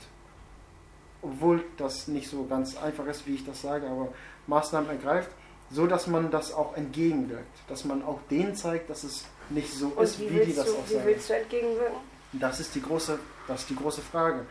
obwohl 1.21 1.63
das 1.77 2.07
nicht 2.07 2.29
so 2.29 2.45
ganz 2.45 2.77
einfach 2.77 3.05
ist, 3.07 3.27
wie 3.27 3.35
ich 3.35 3.45
das 3.45 3.61
sage, 3.61 3.87
aber 3.87 4.09
Maßnahmen 4.47 4.89
ergreift, 4.89 5.29
so 5.71 5.85
dass 5.87 6.07
man 6.07 6.31
das 6.31 6.53
auch 6.53 6.75
entgegenwirkt, 6.75 7.57
dass 7.67 7.85
man 7.85 8.03
auch 8.03 8.19
denen 8.29 8.55
zeigt, 8.55 8.89
dass 8.89 9.03
es 9.03 9.25
nicht 9.49 9.71
so 9.73 9.87
Und 9.87 10.03
ist, 10.03 10.19
wie 10.19 10.29
wie 10.29 10.45
die 10.45 10.55
das 10.55 10.65
du, 10.65 10.71
auch 10.73 10.87
wie 10.87 10.93
sagen. 10.93 11.05
willst 11.05 11.29
du 11.29 11.33
entgegenwirken? 11.33 11.97
Das 12.33 12.59
ist 12.59 12.75
die 12.75 12.81
große, 12.81 13.19
das 13.47 13.61
ist 13.61 13.69
die 13.69 13.75
große 13.75 14.01
Frage. 14.01 14.45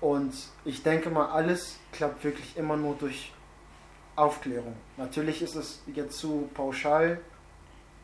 Und 0.00 0.34
ich 0.64 0.82
denke 0.82 1.10
mal, 1.10 1.30
alles 1.30 1.78
klappt 1.92 2.24
wirklich 2.24 2.56
immer 2.56 2.76
nur 2.76 2.94
durch 2.94 3.32
Aufklärung. 4.16 4.76
Natürlich 4.96 5.42
ist 5.42 5.56
es 5.56 5.82
jetzt 5.86 6.18
zu 6.18 6.48
pauschal, 6.54 7.20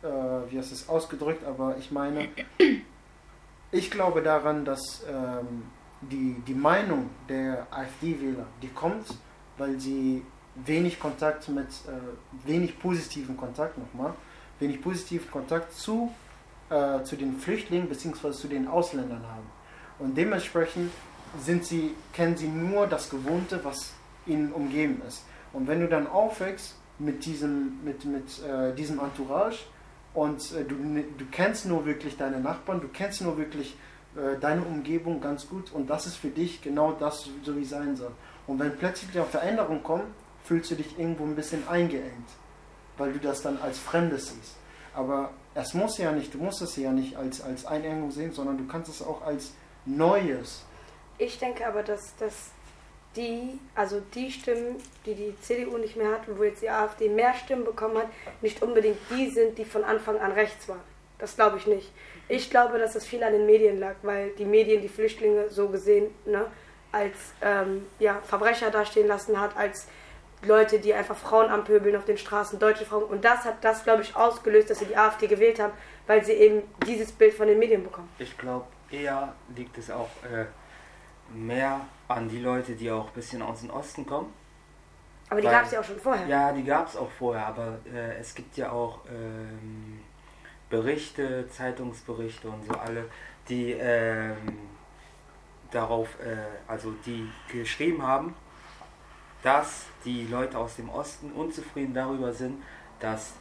äh, 0.02 0.06
wie 0.06 0.58
hast 0.58 0.72
es 0.72 0.88
ausgedrückt, 0.88 1.44
aber 1.44 1.76
ich 1.78 1.90
meine, 1.90 2.28
ich 3.70 3.90
glaube 3.90 4.22
daran, 4.22 4.64
dass 4.64 5.04
ähm, 5.08 5.64
die, 6.00 6.36
die 6.46 6.54
Meinung 6.54 7.10
der 7.28 7.66
AfD-Wähler, 7.70 8.46
die 8.62 8.68
kommt, 8.68 9.06
weil 9.58 9.78
sie 9.78 10.24
wenig 10.54 10.98
Kontakt 10.98 11.48
mit, 11.48 11.66
äh, 11.66 12.46
wenig 12.48 12.78
positiven 12.78 13.36
Kontakt 13.36 13.78
nochmal, 13.78 14.14
wenig 14.58 14.80
positiven 14.82 15.30
Kontakt 15.30 15.72
zu 15.72 16.10
äh, 16.70 17.02
zu 17.02 17.16
den 17.16 17.36
Flüchtlingen 17.36 17.88
bzw. 17.88 18.30
zu 18.30 18.48
den 18.48 18.68
Ausländern 18.68 19.22
haben. 19.26 19.46
Und 19.98 20.16
dementsprechend 20.16 20.92
sind 21.38 21.64
sie, 21.64 21.94
kennen 22.12 22.36
sie 22.36 22.48
nur 22.48 22.86
das 22.86 23.10
Gewohnte, 23.10 23.60
was 23.64 23.92
ihnen 24.26 24.52
umgeben 24.52 25.02
ist. 25.06 25.24
Und 25.52 25.66
wenn 25.66 25.80
du 25.80 25.88
dann 25.88 26.06
aufwächst 26.06 26.76
mit 26.98 27.24
diesem, 27.24 27.82
mit, 27.84 28.04
mit, 28.04 28.42
äh, 28.44 28.72
diesem 28.74 29.00
Entourage 29.00 29.64
und 30.14 30.40
äh, 30.52 30.64
du, 30.64 30.76
du 31.18 31.24
kennst 31.30 31.66
nur 31.66 31.84
wirklich 31.86 32.16
deine 32.16 32.38
Nachbarn, 32.38 32.80
du 32.80 32.88
kennst 32.88 33.20
nur 33.20 33.36
wirklich 33.36 33.76
deine 34.40 34.62
Umgebung 34.62 35.20
ganz 35.20 35.48
gut 35.48 35.72
und 35.72 35.88
das 35.88 36.06
ist 36.06 36.16
für 36.16 36.30
dich 36.30 36.62
genau 36.62 36.92
das, 36.92 37.28
so 37.42 37.56
wie 37.56 37.62
es 37.62 37.70
sein 37.70 37.96
soll. 37.96 38.12
Und 38.46 38.58
wenn 38.58 38.76
plötzlich 38.76 39.16
eine 39.16 39.24
Veränderung 39.24 39.82
kommt, 39.82 40.06
fühlst 40.44 40.70
du 40.70 40.74
dich 40.74 40.98
irgendwo 40.98 41.24
ein 41.24 41.36
bisschen 41.36 41.66
eingeengt, 41.68 42.28
weil 42.98 43.12
du 43.12 43.18
das 43.20 43.42
dann 43.42 43.58
als 43.62 43.78
Fremdes 43.78 44.28
siehst. 44.28 44.56
Aber 44.94 45.30
es 45.54 45.74
muss 45.74 45.98
ja 45.98 46.10
nicht, 46.10 46.34
du 46.34 46.38
musst 46.38 46.60
es 46.62 46.76
ja 46.76 46.90
nicht 46.90 47.16
als, 47.16 47.40
als 47.40 47.64
Einengung 47.66 48.10
sehen, 48.10 48.32
sondern 48.32 48.58
du 48.58 48.66
kannst 48.66 48.90
es 48.90 49.02
auch 49.02 49.22
als 49.22 49.52
Neues. 49.86 50.64
Ich 51.18 51.38
denke 51.38 51.66
aber, 51.66 51.82
dass, 51.82 52.16
dass 52.16 52.50
die, 53.16 53.58
also 53.74 54.00
die 54.14 54.30
Stimmen, 54.30 54.76
die 55.06 55.14
die 55.14 55.34
CDU 55.40 55.78
nicht 55.78 55.96
mehr 55.96 56.12
hat 56.12 56.28
und 56.28 56.38
wo 56.38 56.44
jetzt 56.44 56.62
die 56.62 56.70
AfD 56.70 57.08
mehr 57.08 57.34
Stimmen 57.34 57.64
bekommen 57.64 57.98
hat, 57.98 58.08
nicht 58.40 58.62
unbedingt 58.62 58.98
die 59.10 59.30
sind, 59.30 59.58
die 59.58 59.64
von 59.64 59.84
Anfang 59.84 60.18
an 60.18 60.32
rechts 60.32 60.68
waren. 60.68 60.80
Das 61.18 61.36
glaube 61.36 61.58
ich 61.58 61.66
nicht. 61.66 61.90
Ich 62.30 62.48
glaube, 62.48 62.78
dass 62.78 62.92
das 62.92 63.04
viel 63.04 63.24
an 63.24 63.32
den 63.32 63.44
Medien 63.44 63.80
lag, 63.80 63.96
weil 64.02 64.30
die 64.38 64.44
Medien 64.44 64.80
die 64.80 64.88
Flüchtlinge 64.88 65.50
so 65.50 65.68
gesehen 65.68 66.14
ne, 66.24 66.46
als 66.92 67.16
ähm, 67.42 67.86
ja, 67.98 68.20
Verbrecher 68.22 68.70
dastehen 68.70 69.08
lassen 69.08 69.40
hat, 69.40 69.56
als 69.56 69.88
Leute, 70.42 70.78
die 70.78 70.94
einfach 70.94 71.16
Frauen 71.16 71.50
anpöbeln 71.50 71.96
auf 71.96 72.04
den 72.04 72.16
Straßen, 72.16 72.60
deutsche 72.60 72.86
Frauen. 72.86 73.02
Und 73.02 73.24
das 73.24 73.44
hat 73.44 73.56
das, 73.62 73.82
glaube 73.82 74.02
ich, 74.02 74.14
ausgelöst, 74.14 74.70
dass 74.70 74.78
sie 74.78 74.84
die 74.86 74.96
AfD 74.96 75.26
gewählt 75.26 75.58
haben, 75.58 75.72
weil 76.06 76.24
sie 76.24 76.32
eben 76.34 76.62
dieses 76.86 77.10
Bild 77.10 77.34
von 77.34 77.48
den 77.48 77.58
Medien 77.58 77.82
bekommen. 77.82 78.08
Ich 78.20 78.38
glaube, 78.38 78.66
eher 78.92 79.34
liegt 79.56 79.76
es 79.76 79.90
auch 79.90 80.08
äh, 80.22 80.46
mehr 81.34 81.80
an 82.06 82.28
die 82.28 82.38
Leute, 82.38 82.76
die 82.76 82.92
auch 82.92 83.08
ein 83.08 83.12
bisschen 83.12 83.42
aus 83.42 83.60
dem 83.60 83.70
Osten 83.70 84.06
kommen. 84.06 84.32
Aber 85.30 85.40
die 85.40 85.48
gab 85.48 85.64
es 85.64 85.72
ja 85.72 85.80
auch 85.80 85.84
schon 85.84 85.98
vorher. 85.98 86.26
Ja, 86.28 86.52
die 86.52 86.64
gab 86.64 86.86
es 86.86 86.96
auch 86.96 87.10
vorher, 87.10 87.46
aber 87.46 87.78
äh, 87.92 88.18
es 88.20 88.34
gibt 88.36 88.56
ja 88.56 88.70
auch 88.70 89.00
ähm, 89.08 90.00
Berichte, 90.70 91.48
Zeitungsberichte 91.50 92.48
und 92.48 92.64
so 92.64 92.72
alle, 92.72 93.04
die 93.48 93.72
ähm, 93.72 94.36
darauf, 95.70 96.08
äh, 96.20 96.36
also 96.66 96.94
die 97.04 97.28
geschrieben 97.52 98.02
haben, 98.02 98.34
dass 99.42 99.86
die 100.04 100.26
Leute 100.26 100.58
aus 100.58 100.76
dem 100.76 100.88
Osten 100.88 101.32
unzufrieden 101.32 101.94
darüber 101.94 102.32
sind, 102.32 102.62
dass 103.00 103.34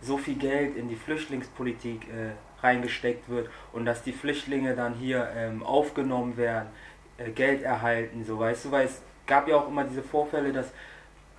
so 0.00 0.16
viel 0.16 0.36
Geld 0.36 0.76
in 0.76 0.88
die 0.88 0.96
Flüchtlingspolitik 0.96 2.08
äh, 2.08 2.30
reingesteckt 2.62 3.28
wird 3.28 3.50
und 3.72 3.84
dass 3.84 4.02
die 4.02 4.12
Flüchtlinge 4.12 4.74
dann 4.76 4.94
hier 4.94 5.28
ähm, 5.34 5.62
aufgenommen 5.62 6.36
werden, 6.36 6.68
äh, 7.16 7.30
Geld 7.30 7.62
erhalten, 7.62 8.24
so 8.24 8.38
weißt 8.38 8.66
du, 8.66 8.70
weil 8.70 8.86
es 8.86 9.02
gab 9.26 9.48
ja 9.48 9.56
auch 9.56 9.68
immer 9.68 9.84
diese 9.84 10.02
Vorfälle, 10.02 10.52
dass 10.52 10.72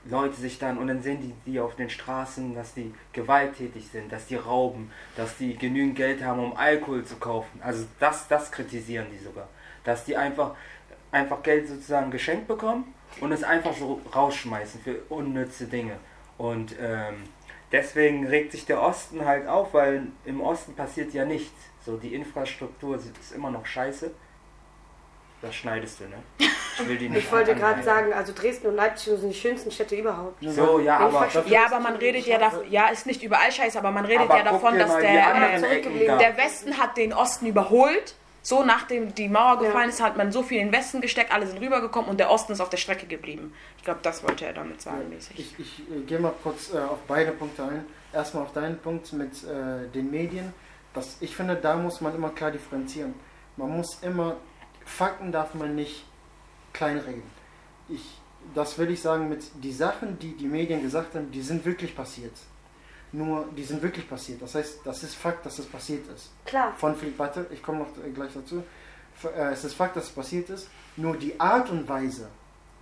Leute 0.05 0.35
sich 0.35 0.59
dann 0.59 0.77
und 0.77 0.87
dann 0.87 1.01
sehen 1.01 1.19
die 1.21 1.51
die 1.51 1.59
auf 1.59 1.75
den 1.75 1.89
Straßen, 1.89 2.55
dass 2.55 2.73
die 2.73 2.93
gewalttätig 3.13 3.89
sind, 3.91 4.11
dass 4.11 4.27
die 4.27 4.35
rauben, 4.35 4.91
dass 5.15 5.37
die 5.37 5.57
genügend 5.57 5.95
Geld 5.95 6.23
haben, 6.23 6.39
um 6.39 6.55
Alkohol 6.55 7.03
zu 7.03 7.17
kaufen. 7.17 7.59
Also 7.61 7.85
das, 7.99 8.27
das 8.27 8.51
kritisieren 8.51 9.07
die 9.11 9.23
sogar, 9.23 9.49
dass 9.83 10.05
die 10.05 10.15
einfach 10.15 10.55
einfach 11.11 11.41
Geld 11.43 11.67
sozusagen 11.67 12.11
geschenkt 12.11 12.47
bekommen 12.47 12.93
und 13.19 13.31
es 13.31 13.43
einfach 13.43 13.75
so 13.75 13.99
rausschmeißen 14.13 14.81
für 14.81 15.01
unnütze 15.09 15.65
Dinge. 15.65 15.97
Und 16.37 16.75
ähm, 16.79 17.23
deswegen 17.71 18.27
regt 18.27 18.51
sich 18.51 18.65
der 18.65 18.81
Osten 18.81 19.25
halt 19.25 19.47
auf, 19.47 19.73
weil 19.73 20.03
im 20.25 20.41
Osten 20.41 20.75
passiert 20.75 21.13
ja 21.13 21.25
nichts. 21.25 21.59
So 21.85 21.97
die 21.97 22.13
Infrastruktur 22.13 22.95
ist 22.95 23.31
immer 23.33 23.51
noch 23.51 23.65
scheiße. 23.65 24.11
Das 25.41 25.55
schneidest 25.55 26.01
du, 26.01 26.03
ne? 26.05 26.17
Ich 26.37 26.87
will 26.87 26.97
die 26.97 27.09
nicht 27.09 27.25
Ich 27.25 27.31
wollte 27.31 27.51
gerade 27.53 27.65
anheimen. 27.75 27.83
sagen, 27.83 28.13
also 28.13 28.33
Dresden 28.33 28.67
und 28.67 28.75
Leipzig 28.75 29.17
sind 29.19 29.29
die 29.29 29.37
schönsten 29.39 29.71
Städte 29.71 29.95
überhaupt. 29.95 30.35
So, 30.43 30.79
ja, 30.79 30.97
aber 30.97 31.27
Ja, 31.47 31.65
aber 31.67 31.79
man 31.79 31.95
redet 31.95 32.25
ja 32.25 32.37
davon, 32.37 32.69
ja, 32.69 32.87
ist 32.89 33.05
nicht 33.05 33.23
überall 33.23 33.51
scheiße, 33.51 33.77
aber 33.79 33.91
man 33.91 34.05
redet 34.05 34.29
Aber 34.29 34.37
ja 34.37 34.43
davon, 34.43 34.77
dass 34.77 34.97
der, 34.97 35.61
äh, 35.61 36.05
da. 36.07 36.17
der 36.17 36.35
Westen 36.37 36.77
hat 36.77 36.97
den 36.97 37.13
Osten 37.13 37.45
überholt 37.45 38.15
So, 38.41 38.63
nachdem 38.63 39.13
die 39.15 39.27
Mauer 39.29 39.55
Ja. 39.61 39.67
gefallen 39.67 39.89
ist, 39.89 40.01
hat 40.01 40.15
man 40.17 40.31
so 40.31 40.43
viel 40.43 40.59
in 40.59 40.67
den 40.67 40.73
Westen 40.73 41.01
gesteckt, 41.01 41.31
alle 41.33 41.45
sind 41.47 41.59
rübergekommen 41.61 42.09
und 42.09 42.19
der 42.19 42.31
Osten 42.31 42.53
ist 42.53 42.61
auf 42.61 42.69
der 42.69 42.77
Strecke 42.77 43.05
geblieben. 43.05 43.53
Ich 43.77 43.83
glaube, 43.83 43.99
das 44.01 44.23
wollte 44.23 44.45
er 44.45 44.53
damit 44.53 44.81
sagen, 44.81 45.09
mäßig. 45.09 45.37
Ich, 45.39 45.59
ich 45.59 45.79
äh, 45.91 46.01
gehe 46.01 46.19
mal 46.19 46.33
kurz 46.41 46.73
äh, 46.73 46.77
auf 46.79 46.99
beide 47.07 47.31
Punkte 47.31 47.63
ein. 47.63 47.85
Erstmal 48.13 48.43
auf 48.43 48.53
deinen 48.53 48.77
Punkt 48.79 49.11
mit 49.13 49.43
äh, 49.43 49.87
den 49.93 50.09
Medien. 50.09 50.53
Das, 50.93 51.17
ich 51.19 51.35
finde, 51.35 51.55
da 51.57 51.75
muss 51.75 51.99
man 52.01 52.15
immer 52.15 52.29
klar 52.29 52.49
differenzieren. 52.51 53.13
Man 53.57 53.75
muss 53.75 53.99
immer, 54.01 54.37
Fakten 54.89 55.31
darf 55.31 55.53
man 55.53 55.75
nicht 55.75 56.05
kleinreden. 56.73 57.23
Ich, 57.87 58.19
das 58.53 58.77
will 58.77 58.89
ich 58.91 59.01
sagen 59.01 59.29
mit, 59.29 59.43
die 59.63 59.71
Sachen, 59.71 60.19
die 60.19 60.35
die 60.35 60.47
Medien 60.47 60.81
gesagt 60.81 61.15
haben, 61.15 61.31
die 61.31 61.41
sind 61.41 61.65
wirklich 61.65 61.95
passiert. 61.95 62.33
Nur, 63.11 63.47
die 63.57 63.63
sind 63.63 63.81
wirklich 63.81 64.07
passiert. 64.07 64.41
Das 64.41 64.53
heißt, 64.55 64.81
das 64.83 65.03
ist 65.03 65.15
Fakt, 65.15 65.45
dass 65.45 65.57
es 65.57 65.65
passiert 65.65 66.07
ist. 66.09 66.29
Klar. 66.45 66.73
Von 66.77 66.95
Flick, 66.95 67.17
warte, 67.17 67.47
ich 67.51 67.63
komme 67.63 67.79
noch 67.79 68.05
äh, 68.05 68.09
gleich 68.11 68.33
dazu. 68.33 68.63
Äh, 69.23 69.51
Es 69.51 69.63
ist 69.63 69.73
Fakt, 69.73 69.95
dass 69.95 70.05
es 70.05 70.11
passiert 70.11 70.49
ist. 70.49 70.69
Nur 70.95 71.17
die 71.17 71.39
Art 71.39 71.69
und 71.71 71.87
Weise, 71.87 72.27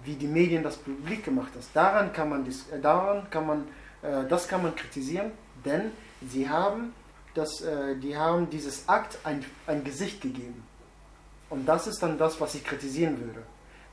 wie 0.04 0.16
die 0.16 0.28
Medien 0.28 0.64
das 0.64 0.78
publik 0.78 1.24
gemacht 1.24 1.52
haben, 1.54 1.66
daran 1.74 2.14
kann 2.14 2.30
man, 2.30 2.46
äh, 2.46 2.80
daran 2.82 3.30
kann 3.30 3.48
man, 3.48 3.68
das 4.30 4.48
kann 4.48 4.62
man 4.62 4.76
kritisieren, 4.76 5.32
denn 5.66 5.92
sie 6.22 6.48
haben, 6.48 6.94
das, 7.34 7.64
die 8.02 8.16
haben 8.16 8.48
dieses 8.48 8.88
Akt 8.88 9.18
ein, 9.24 9.44
ein 9.66 9.84
Gesicht 9.84 10.22
gegeben. 10.22 10.64
Und 11.50 11.66
das 11.66 11.88
ist 11.88 12.01
dann 12.01 12.18
das, 12.18 12.39
was 12.42 12.56
ich 12.56 12.63
kritisieren 12.63 13.20
würde. 13.20 13.44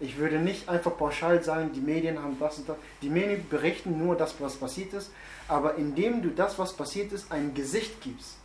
Ich 0.00 0.18
würde 0.18 0.38
nicht 0.38 0.68
einfach 0.68 0.96
pauschal 0.96 1.42
sagen, 1.42 1.72
die 1.72 1.80
Medien 1.80 2.20
haben 2.20 2.36
das 2.38 2.58
und 2.58 2.68
das. 2.68 2.76
Die 3.00 3.08
Medien 3.08 3.48
berichten 3.48 3.96
nur 3.96 4.16
das, 4.16 4.34
was 4.40 4.56
passiert 4.56 4.92
ist. 4.92 5.10
Aber 5.46 5.76
indem 5.76 6.22
du 6.22 6.30
das, 6.30 6.58
was 6.58 6.72
passiert 6.72 7.12
ist, 7.12 7.30
ein 7.30 7.54
Gesicht 7.54 8.00
gibst, 8.00 8.36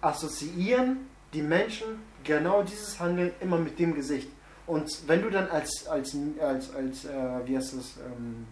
assoziieren 0.00 1.08
die 1.32 1.42
Menschen 1.42 1.86
genau 2.24 2.62
dieses 2.62 3.00
Handeln 3.00 3.32
immer 3.40 3.58
mit 3.58 3.78
dem 3.78 3.94
Gesicht. 3.94 4.28
Und 4.66 5.08
wenn 5.08 5.22
du 5.22 5.30
dann 5.30 5.48
als, 5.48 5.86
als, 5.86 6.14
als, 6.40 6.74
als 6.74 7.04
äh, 7.06 7.46
wie 7.46 7.56
heißt 7.56 7.72
es, 7.74 7.96
ähm, 7.96 8.46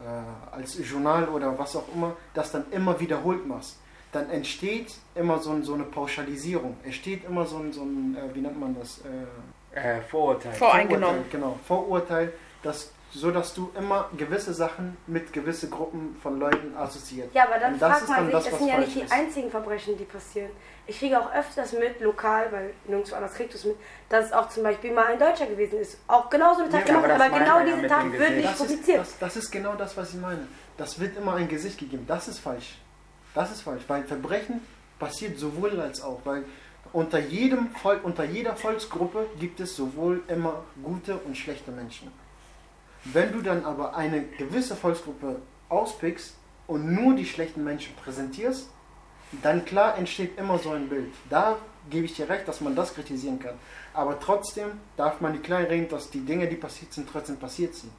äh, 0.00 0.54
als 0.54 0.76
Journal 0.78 1.28
oder 1.28 1.58
was 1.58 1.74
auch 1.76 1.92
immer, 1.94 2.16
das 2.34 2.52
dann 2.52 2.70
immer 2.70 3.00
wiederholt 3.00 3.46
machst, 3.46 3.78
dann 4.12 4.28
entsteht 4.30 4.92
immer 5.14 5.38
so, 5.38 5.50
ein, 5.52 5.62
so 5.62 5.74
eine 5.74 5.84
Pauschalisierung. 5.84 6.76
Es 6.86 6.94
steht 6.96 7.24
immer 7.24 7.46
so 7.46 7.58
ein, 7.58 7.72
so 7.72 7.82
ein 7.82 8.16
äh, 8.16 8.34
wie 8.34 8.40
nennt 8.40 8.58
man 8.58 8.74
das? 8.78 9.00
Äh, 9.00 9.78
Äh, 9.78 10.00
Vorurteil. 10.02 10.52
Vor- 10.52 10.70
Voreingenommen. 10.70 11.24
Vorurteil, 11.24 11.30
Genau, 11.40 11.58
Vorurteil, 11.66 12.32
das, 12.64 12.90
so 13.12 13.30
dass 13.30 13.54
du 13.54 13.70
immer 13.78 14.08
gewisse 14.16 14.52
Sachen 14.52 14.96
mit 15.06 15.32
gewisse 15.32 15.68
Gruppen 15.68 16.16
von 16.20 16.40
Leuten 16.40 16.76
assoziierst. 16.76 17.32
Ja, 17.34 17.44
aber 17.44 17.58
dann 17.60 17.74
Und 17.74 17.82
das 17.82 17.88
fragt 17.90 18.02
ist 18.02 18.08
man 18.08 18.16
dann 18.18 18.26
sich, 18.26 18.34
das, 18.34 18.52
was 18.52 18.58
sind 18.58 18.68
ja 18.68 18.78
nicht 18.78 18.94
die 18.96 19.00
ist. 19.02 19.12
einzigen 19.12 19.50
Verbrechen, 19.50 19.96
die 19.96 20.04
passieren. 20.04 20.50
Ich 20.88 20.98
kriege 20.98 21.20
auch 21.20 21.32
öfters 21.32 21.72
mit, 21.72 22.00
lokal, 22.00 22.50
weil 22.50 22.70
nirgendwo 22.88 23.14
anders 23.14 23.34
kriegt 23.34 23.54
es 23.54 23.64
mit, 23.64 23.76
dass 24.08 24.26
es 24.26 24.32
auch 24.32 24.48
zum 24.48 24.64
Beispiel 24.64 24.92
mal 24.92 25.06
ein 25.06 25.20
Deutscher 25.20 25.46
gewesen 25.46 25.78
ist. 25.78 25.98
Auch 26.08 26.28
genauso 26.28 26.62
eine 26.62 26.70
Tat 26.70 26.80
Ja, 26.88 26.94
gemacht, 26.96 27.04
aber 27.10 27.18
das 27.18 27.28
aber 27.28 27.38
genau 27.38 27.76
diese 27.76 27.86
Tat 27.86 28.12
wird 28.12 28.30
nicht 28.32 28.48
Das 28.48 28.58
publiziert. 28.58 28.98
das, 28.98 29.18
das 29.20 29.36
ist 29.36 29.50
genau 29.52 29.74
das, 29.74 29.96
was 29.96 30.14
ich 30.14 30.20
meine. 30.20 30.48
Das 30.76 30.98
wird 30.98 31.16
immer 31.16 31.34
ein 31.36 31.46
Gesicht 31.46 31.78
gegeben. 31.78 32.04
Das 32.08 32.26
ist 32.26 32.40
falsch. 32.40 32.76
Das 33.34 33.50
ist 33.50 33.62
falsch, 33.62 33.84
weil 33.88 34.04
Verbrechen 34.04 34.60
passiert 34.98 35.38
sowohl 35.38 35.80
als 35.80 36.02
auch, 36.02 36.20
weil 36.24 36.44
unter 36.92 37.18
jedem 37.20 37.70
Volk, 37.76 38.04
unter 38.04 38.24
jeder 38.24 38.56
Volksgruppe 38.56 39.26
gibt 39.38 39.60
es 39.60 39.76
sowohl 39.76 40.22
immer 40.28 40.64
gute 40.82 41.16
und 41.18 41.36
schlechte 41.36 41.70
Menschen. 41.70 42.10
Wenn 43.04 43.32
du 43.32 43.40
dann 43.40 43.64
aber 43.64 43.96
eine 43.96 44.22
gewisse 44.22 44.76
Volksgruppe 44.76 45.40
auspickst 45.68 46.34
und 46.66 46.92
nur 46.92 47.14
die 47.14 47.24
schlechten 47.24 47.64
Menschen 47.64 47.94
präsentierst, 47.96 48.68
dann 49.42 49.64
klar 49.64 49.96
entsteht 49.96 50.36
immer 50.38 50.58
so 50.58 50.70
ein 50.70 50.88
Bild. 50.88 51.12
Da 51.28 51.56
gebe 51.88 52.06
ich 52.06 52.14
dir 52.14 52.28
recht, 52.28 52.48
dass 52.48 52.60
man 52.60 52.74
das 52.74 52.94
kritisieren 52.94 53.38
kann. 53.38 53.54
Aber 53.94 54.18
trotzdem 54.18 54.72
darf 54.96 55.20
man 55.20 55.32
nicht 55.32 55.44
kleinreden, 55.44 55.88
dass 55.88 56.10
die 56.10 56.24
Dinge, 56.24 56.48
die 56.48 56.56
passiert 56.56 56.92
sind, 56.92 57.08
trotzdem 57.10 57.36
passiert 57.36 57.74
sind. 57.74 57.92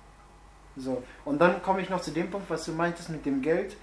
So, 0.76 1.04
und 1.26 1.40
dann 1.40 1.62
komme 1.64 1.82
ich 1.82 1.90
noch 1.90 2.02
zu 2.02 2.12
dem 2.12 2.30
Punkt, 2.30 2.50
was 2.50 2.66
du 2.66 2.72
meintest 2.74 3.10
mit 3.10 3.26
dem 3.26 3.42
Geld. 3.42 3.76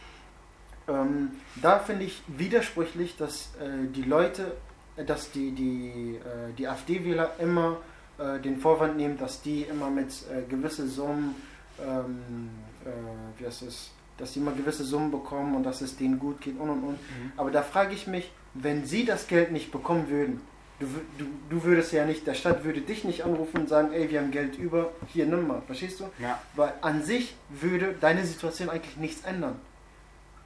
Ähm, 0.89 1.33
da 1.63 1.79
finde 1.79 2.05
ich 2.05 2.23
widersprüchlich, 2.27 3.17
dass 3.17 3.51
äh, 3.61 3.87
die 3.95 4.03
Leute, 4.03 4.57
äh, 4.97 5.05
dass 5.05 5.31
die, 5.31 5.53
die, 5.53 6.17
äh, 6.17 6.53
die 6.57 6.67
AfD-Wähler 6.67 7.33
immer 7.39 7.79
äh, 8.19 8.39
den 8.41 8.59
Vorwand 8.59 8.97
nehmen, 8.97 9.19
dass 9.19 9.43
die 9.43 9.63
immer 9.63 9.91
mit 9.91 10.09
äh, 10.09 10.43
gewisse 10.49 10.89
Summen, 10.89 11.35
ähm, 11.81 12.51
äh, 12.85 13.41
wie 13.41 13.47
heißt 13.47 13.63
es, 13.63 13.91
dass 14.17 14.33
die 14.33 14.41
immer 14.41 14.53
gewisse 14.53 14.85
Summen 14.85 15.11
bekommen 15.11 15.55
und 15.55 15.63
dass 15.63 15.81
es 15.81 15.97
denen 15.97 16.19
gut 16.19 16.41
geht 16.41 16.59
und 16.59 16.71
und 16.71 16.83
und. 16.83 16.93
Mhm. 16.93 17.33
Aber 17.37 17.51
da 17.51 17.63
frage 17.63 17.95
ich 17.95 18.07
mich, 18.07 18.33
wenn 18.55 18.85
sie 18.85 19.05
das 19.05 19.29
Geld 19.29 19.53
nicht 19.53 19.71
bekommen 19.71 20.09
würden, 20.09 20.41
du, 20.81 20.87
du, 21.19 21.27
du 21.51 21.65
würdest 21.65 21.93
ja 21.93 22.05
nicht, 22.05 22.27
der 22.27 22.35
Stadt 22.35 22.65
würde 22.65 22.81
dich 22.81 23.05
nicht 23.05 23.25
anrufen 23.25 23.59
und 23.61 23.69
sagen, 23.69 23.93
ey, 23.93 24.11
wir 24.11 24.21
haben 24.21 24.31
Geld 24.31 24.57
über, 24.57 24.93
hier 25.07 25.27
nimm 25.27 25.47
mal, 25.47 25.63
verstehst 25.67 26.01
du? 26.01 26.05
Ja. 26.19 26.41
Weil 26.57 26.73
an 26.81 27.03
sich 27.03 27.37
würde 27.49 27.95
deine 28.01 28.25
Situation 28.25 28.71
eigentlich 28.71 28.97
nichts 28.97 29.25
ändern. 29.25 29.57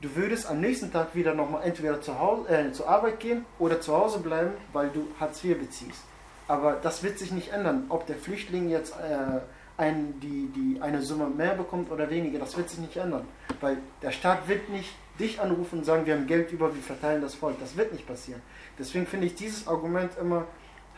Du 0.03 0.17
würdest 0.17 0.51
am 0.51 0.61
nächsten 0.61 0.93
Tag 0.93 1.15
wieder 1.15 1.33
nochmal 1.33 1.63
entweder 1.63 2.01
zu 2.01 2.19
Hause, 2.19 2.49
äh, 2.49 2.73
zur 2.73 2.89
Arbeit 2.89 3.21
gehen 3.21 3.45
oder 3.61 3.81
zu 3.81 3.97
Hause 3.97 4.19
bleiben, 4.19 4.51
weil 4.73 4.89
du 4.91 5.07
Hartz 5.21 5.45
IV 5.45 5.61
beziehst. 5.61 6.03
Aber 6.49 6.73
das 6.83 7.05
wird 7.05 7.21
sich 7.21 7.31
nicht 7.31 7.53
ändern. 7.53 7.85
Ob 7.89 8.07
der 8.09 8.17
Flüchtling 8.17 8.69
jetzt 8.69 8.95
äh, 8.95 9.41
ein, 9.77 10.19
die, 10.21 10.51
die 10.57 10.83
eine 10.83 11.03
Summe 11.03 11.29
mehr 11.29 11.55
bekommt 11.55 11.93
oder 11.93 12.11
weniger, 12.11 12.41
das 12.41 12.57
wird 12.57 12.69
sich 12.69 12.81
nicht 12.81 12.97
ändern. 12.97 13.29
Weil 13.61 13.79
der 14.03 14.11
Staat 14.11 14.49
wird 14.49 14.69
nicht 14.71 14.93
dich 15.21 15.41
anrufen 15.41 15.79
und 15.79 15.85
sagen, 15.85 16.05
wir 16.05 16.15
haben 16.15 16.27
Geld 16.27 16.51
über, 16.51 16.75
wir 16.75 16.83
verteilen 16.83 17.23
das 17.23 17.37
Volk. 17.37 17.61
Das 17.61 17.77
wird 17.77 17.93
nicht 17.93 18.05
passieren. 18.05 18.43
Deswegen 18.81 19.07
finde 19.07 19.29
ich 19.29 19.37
dieses 19.37 19.69
Argument 19.69 20.11
immer 20.21 20.47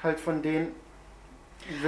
halt 0.03 0.19
von 0.19 0.41
denen. 0.41 0.69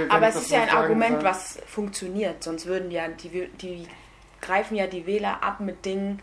Aber 0.09 0.27
es 0.27 0.35
ist 0.35 0.51
ja 0.51 0.61
ein 0.61 0.67
sagen 0.67 0.83
Argument, 0.83 1.23
was 1.23 1.59
funktioniert. 1.65 2.43
Sonst 2.43 2.67
würden 2.67 2.91
ja 2.91 3.07
die, 3.07 3.47
die 3.59 3.87
greifen 4.39 4.75
ja 4.75 4.85
die 4.85 5.07
Wähler 5.07 5.41
ab 5.41 5.61
mit 5.61 5.83
Dingen, 5.83 6.21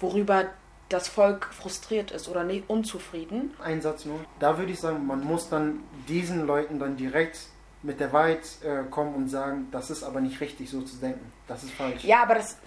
worüber 0.00 0.46
das 0.88 1.08
Volk 1.08 1.46
frustriert 1.52 2.12
ist 2.12 2.28
oder 2.28 2.44
nicht 2.44 2.68
unzufrieden. 2.68 3.54
Ein 3.62 3.80
Satz 3.82 4.04
nur. 4.04 4.20
Da 4.38 4.58
würde 4.58 4.72
ich 4.72 4.80
sagen, 4.80 5.06
man 5.06 5.24
muss 5.24 5.48
dann 5.48 5.80
diesen 6.08 6.46
Leuten 6.46 6.78
dann 6.78 6.96
direkt 6.96 7.40
mit 7.82 8.00
der 8.00 8.12
Wahrheit 8.12 8.42
äh, 8.62 8.88
kommen 8.90 9.14
und 9.14 9.28
sagen, 9.28 9.68
das 9.70 9.90
ist 9.90 10.02
aber 10.02 10.20
nicht 10.20 10.40
richtig, 10.40 10.70
so 10.70 10.82
zu 10.82 10.96
denken. 10.96 11.32
Das 11.48 11.64
ist 11.64 11.72
falsch. 11.72 12.04
Ja, 12.04 12.22
aber 12.22 12.34
das. 12.34 12.58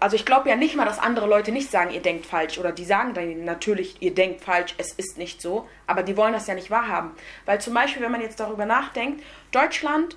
Also 0.00 0.14
ich 0.14 0.24
glaube 0.24 0.48
ja 0.48 0.54
nicht 0.54 0.76
mal, 0.76 0.84
dass 0.84 0.98
andere 0.98 1.26
Leute 1.26 1.50
nicht 1.50 1.70
sagen, 1.70 1.90
ihr 1.90 2.02
denkt 2.02 2.24
falsch. 2.24 2.58
Oder 2.58 2.72
die 2.72 2.84
sagen 2.84 3.14
dann 3.14 3.44
natürlich, 3.44 4.00
ihr 4.00 4.14
denkt 4.14 4.42
falsch, 4.42 4.74
es 4.78 4.92
ist 4.92 5.18
nicht 5.18 5.42
so. 5.42 5.66
Aber 5.86 6.02
die 6.02 6.16
wollen 6.16 6.32
das 6.32 6.46
ja 6.46 6.54
nicht 6.54 6.70
wahrhaben. 6.70 7.10
Weil 7.46 7.60
zum 7.60 7.74
Beispiel, 7.74 8.02
wenn 8.02 8.12
man 8.12 8.20
jetzt 8.20 8.38
darüber 8.38 8.64
nachdenkt, 8.64 9.24
Deutschland 9.50 10.16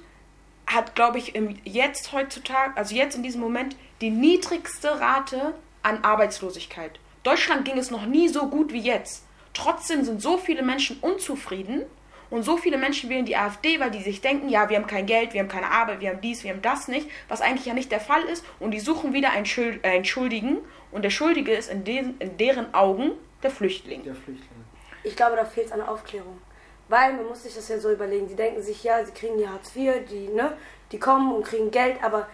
hat, 0.68 0.94
glaube 0.94 1.18
ich, 1.18 1.34
im, 1.36 1.58
jetzt 1.63 2.12
heutzutage, 2.12 2.77
also 2.77 2.94
jetzt 2.94 3.15
in 3.15 3.24
diesem 3.24 3.41
Moment, 3.41 3.75
die 4.01 4.12
niedrigste 4.12 5.00
Rate 5.00 5.56
an 5.83 6.03
Arbeitslosigkeit. 6.03 7.00
Deutschland 7.23 7.65
ging 7.65 7.77
es 7.77 7.91
noch 7.91 8.05
nie 8.05 8.27
so 8.27 8.47
gut 8.47 8.73
wie 8.73 8.81
jetzt. 8.81 9.25
Trotzdem 9.53 10.03
sind 10.03 10.21
so 10.21 10.38
viele 10.38 10.63
Menschen 10.63 10.97
unzufrieden 11.01 11.83
und 12.31 12.43
so 12.43 12.55
viele 12.55 12.77
Menschen 12.77 13.09
wählen 13.09 13.25
die 13.25 13.35
AfD, 13.35 13.79
weil 13.79 13.91
die 13.91 14.01
sich 14.01 14.21
denken, 14.21 14.47
ja, 14.47 14.69
wir 14.69 14.77
haben 14.77 14.88
kein 14.88 15.05
Geld, 15.05 15.33
wir 15.33 15.41
haben 15.41 15.50
keine 15.50 15.69
Arbeit, 15.69 16.00
wir 16.00 16.09
haben 16.09 16.21
dies, 16.21 16.43
wir 16.43 16.51
haben 16.51 16.61
das 16.61 16.88
nicht, 16.88 17.09
was 17.27 17.41
eigentlich 17.41 17.65
ja 17.65 17.73
nicht 17.73 17.91
der 17.91 18.00
Fall 18.00 18.23
ist. 18.23 18.45
Und 18.59 18.71
die 18.71 18.79
suchen 18.79 19.11
wieder 19.11 19.31
einen, 19.31 19.45
Schuld, 19.45 19.83
äh, 19.83 19.89
einen 19.89 20.05
Schuldigen 20.05 20.59
und 20.91 21.03
der 21.03 21.09
Schuldige 21.09 21.51
ist 21.51 21.69
in, 21.69 21.83
den, 21.83 22.17
in 22.19 22.38
deren 22.38 22.73
Augen 22.73 23.11
der 23.43 23.51
Flüchtling. 23.51 24.03
Der 24.03 24.15
Flüchtling. 24.15 24.63
Ich 25.03 25.15
glaube, 25.15 25.35
da 25.35 25.43
fehlt 25.43 25.67
es 25.67 25.73
an 25.73 25.81
Aufklärung. 25.81 26.41
Weil 26.88 27.13
man 27.13 27.27
muss 27.27 27.43
sich 27.43 27.53
das 27.53 27.67
ja 27.67 27.79
so 27.79 27.91
überlegen. 27.91 28.27
Die 28.27 28.35
denken 28.35 28.61
sich, 28.61 28.83
ja, 28.83 29.03
sie 29.03 29.11
kriegen 29.11 29.38
die 29.38 29.47
Hartz 29.47 29.75
IV, 29.75 30.05
die, 30.09 30.29
ne, 30.29 30.57
die 30.91 31.00
kommen 31.00 31.33
und 31.33 31.43
kriegen 31.43 31.69
Geld, 31.69 32.01
aber 32.01 32.27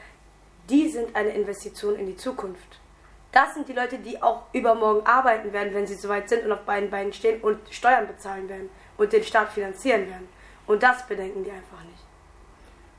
die 0.69 0.89
sind 0.89 1.15
eine 1.15 1.29
Investition 1.29 1.95
in 1.95 2.05
die 2.05 2.17
Zukunft. 2.17 2.79
Das 3.37 3.53
sind 3.53 3.67
die 3.67 3.73
Leute, 3.73 3.99
die 3.99 4.19
auch 4.23 4.51
übermorgen 4.51 5.05
arbeiten 5.05 5.53
werden, 5.53 5.71
wenn 5.71 5.85
sie 5.85 5.93
soweit 5.93 6.27
sind 6.27 6.45
und 6.45 6.53
auf 6.53 6.61
beiden 6.61 6.89
Beinen 6.89 7.13
stehen 7.13 7.39
und 7.41 7.59
Steuern 7.69 8.07
bezahlen 8.07 8.49
werden 8.49 8.67
und 8.97 9.13
den 9.13 9.23
Staat 9.23 9.51
finanzieren 9.51 10.07
werden. 10.07 10.27
Und 10.65 10.81
das 10.81 11.05
bedenken 11.05 11.43
die 11.43 11.51
einfach 11.51 11.83
nicht. 11.83 12.03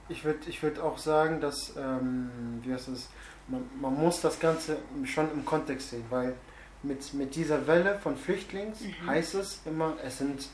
Ich 0.09 0.25
würde 0.25 0.39
ich 0.47 0.63
würd 0.63 0.79
auch 0.79 0.97
sagen, 0.97 1.41
dass, 1.41 1.75
ähm, 1.77 2.61
wie 2.63 2.73
heißt 2.73 2.87
es, 2.87 3.09
man, 3.49 3.69
man 3.81 3.95
muss 3.95 4.21
das 4.21 4.39
Ganze 4.39 4.79
schon 5.07 5.29
im 5.33 5.45
Kontext 5.45 5.91
sehen, 5.91 6.05
weil 6.09 6.37
mit, 6.85 7.13
mit 7.15 7.35
dieser 7.35 7.67
Welle 7.67 7.99
von 7.99 8.17
Flüchtlings 8.17 8.79
heißt 9.09 9.35
es 9.35 9.63
immer, 9.65 9.97
es 10.05 10.19
sind 10.19 10.49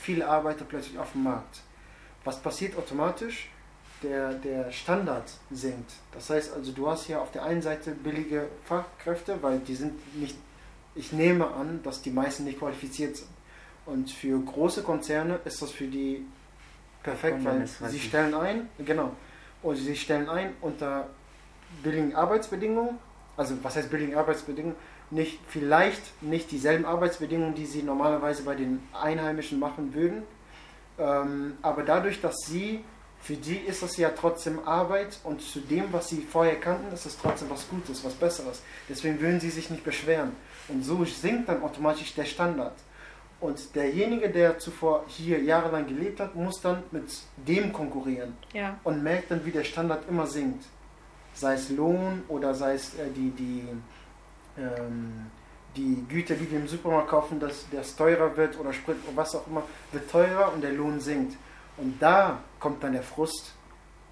viele 0.00 0.28
Arbeiter 0.28 0.64
plötzlich 0.64 0.96
auf 0.96 1.10
dem 1.10 1.24
Markt. 1.24 1.60
Was 2.22 2.40
passiert 2.40 2.78
automatisch? 2.78 3.48
Der, 4.04 4.34
der 4.34 4.70
Standard 4.70 5.24
sinkt. 5.50 5.90
Das 6.12 6.28
heißt 6.28 6.52
also, 6.54 6.72
du 6.72 6.88
hast 6.90 7.06
hier 7.06 7.22
auf 7.22 7.32
der 7.32 7.42
einen 7.42 7.62
Seite 7.62 7.92
billige 7.92 8.48
Fachkräfte, 8.66 9.38
weil 9.40 9.58
die 9.60 9.74
sind 9.74 9.94
nicht, 10.20 10.36
ich 10.94 11.12
nehme 11.12 11.46
an, 11.46 11.80
dass 11.82 12.02
die 12.02 12.10
meisten 12.10 12.44
nicht 12.44 12.58
qualifiziert 12.58 13.16
sind. 13.16 13.30
Und 13.86 14.10
für 14.10 14.38
große 14.38 14.82
Konzerne 14.82 15.40
ist 15.46 15.62
das 15.62 15.70
für 15.70 15.86
die 15.86 16.26
perfekt, 17.02 17.44
weil 17.44 17.66
sie 17.66 17.98
stellen 17.98 18.34
ein, 18.34 18.68
genau, 18.84 19.12
und 19.62 19.76
sie 19.76 19.96
stellen 19.96 20.28
ein 20.28 20.52
unter 20.60 21.08
billigen 21.82 22.14
Arbeitsbedingungen, 22.14 22.98
also 23.36 23.56
was 23.62 23.76
heißt 23.76 23.90
billigen 23.90 24.16
Arbeitsbedingungen? 24.16 24.76
Nicht, 25.10 25.38
vielleicht 25.48 26.22
nicht 26.22 26.50
dieselben 26.50 26.84
Arbeitsbedingungen, 26.84 27.54
die 27.54 27.66
sie 27.66 27.82
normalerweise 27.82 28.42
bei 28.42 28.54
den 28.54 28.82
Einheimischen 28.92 29.58
machen 29.58 29.94
würden, 29.94 30.22
Ähm, 30.98 31.58
aber 31.62 31.82
dadurch, 31.82 32.20
dass 32.20 32.36
sie, 32.46 32.84
für 33.24 33.34
die 33.36 33.56
ist 33.56 33.82
das 33.82 33.96
ja 33.96 34.10
trotzdem 34.10 34.58
Arbeit 34.66 35.18
und 35.24 35.40
zu 35.40 35.60
dem, 35.60 35.90
was 35.92 36.10
sie 36.10 36.20
vorher 36.20 36.60
kannten, 36.60 36.92
ist 36.92 37.06
es 37.06 37.16
trotzdem 37.16 37.48
was 37.48 37.66
Gutes, 37.70 38.04
was 38.04 38.12
Besseres. 38.12 38.62
Deswegen 38.88 39.18
würden 39.18 39.40
sie 39.40 39.48
sich 39.50 39.70
nicht 39.70 39.82
beschweren. 39.82 40.32
Und 40.68 40.84
so 40.84 41.02
sinkt 41.06 41.48
dann 41.48 41.62
automatisch 41.62 42.14
der 42.14 42.26
Standard. 42.26 42.74
Und 43.40 43.74
derjenige, 43.74 44.28
der 44.30 44.58
zuvor 44.58 45.04
hier 45.08 45.40
jahrelang 45.42 45.86
gelebt 45.86 46.20
hat, 46.20 46.34
muss 46.34 46.60
dann 46.60 46.82
mit 46.92 47.04
dem 47.36 47.72
konkurrieren 47.72 48.36
Ja. 48.52 48.78
und 48.84 49.02
merkt 49.02 49.30
dann, 49.30 49.44
wie 49.46 49.50
der 49.50 49.64
Standard 49.64 50.06
immer 50.08 50.26
sinkt. 50.26 50.64
Sei 51.34 51.54
es 51.54 51.70
Lohn 51.70 52.22
oder 52.28 52.54
sei 52.54 52.74
es 52.74 52.94
äh, 52.94 53.08
die, 53.16 53.30
die, 53.30 53.64
ähm, 54.58 55.26
die 55.76 56.04
Güter, 56.08 56.34
die 56.34 56.50
wir 56.50 56.58
im 56.60 56.68
Supermarkt 56.68 57.08
kaufen, 57.08 57.40
dass 57.40 57.66
das 57.72 57.96
teurer 57.96 58.36
wird 58.36 58.58
oder 58.60 58.72
Sprit 58.72 58.96
oder 59.08 59.16
was 59.16 59.34
auch 59.34 59.46
immer, 59.46 59.62
wird 59.92 60.10
teurer 60.10 60.52
und 60.54 60.62
der 60.62 60.72
Lohn 60.72 61.00
sinkt. 61.00 61.36
Und 61.76 62.00
da 62.00 62.38
kommt 62.60 62.82
dann 62.82 62.92
der 62.92 63.02
Frust 63.02 63.52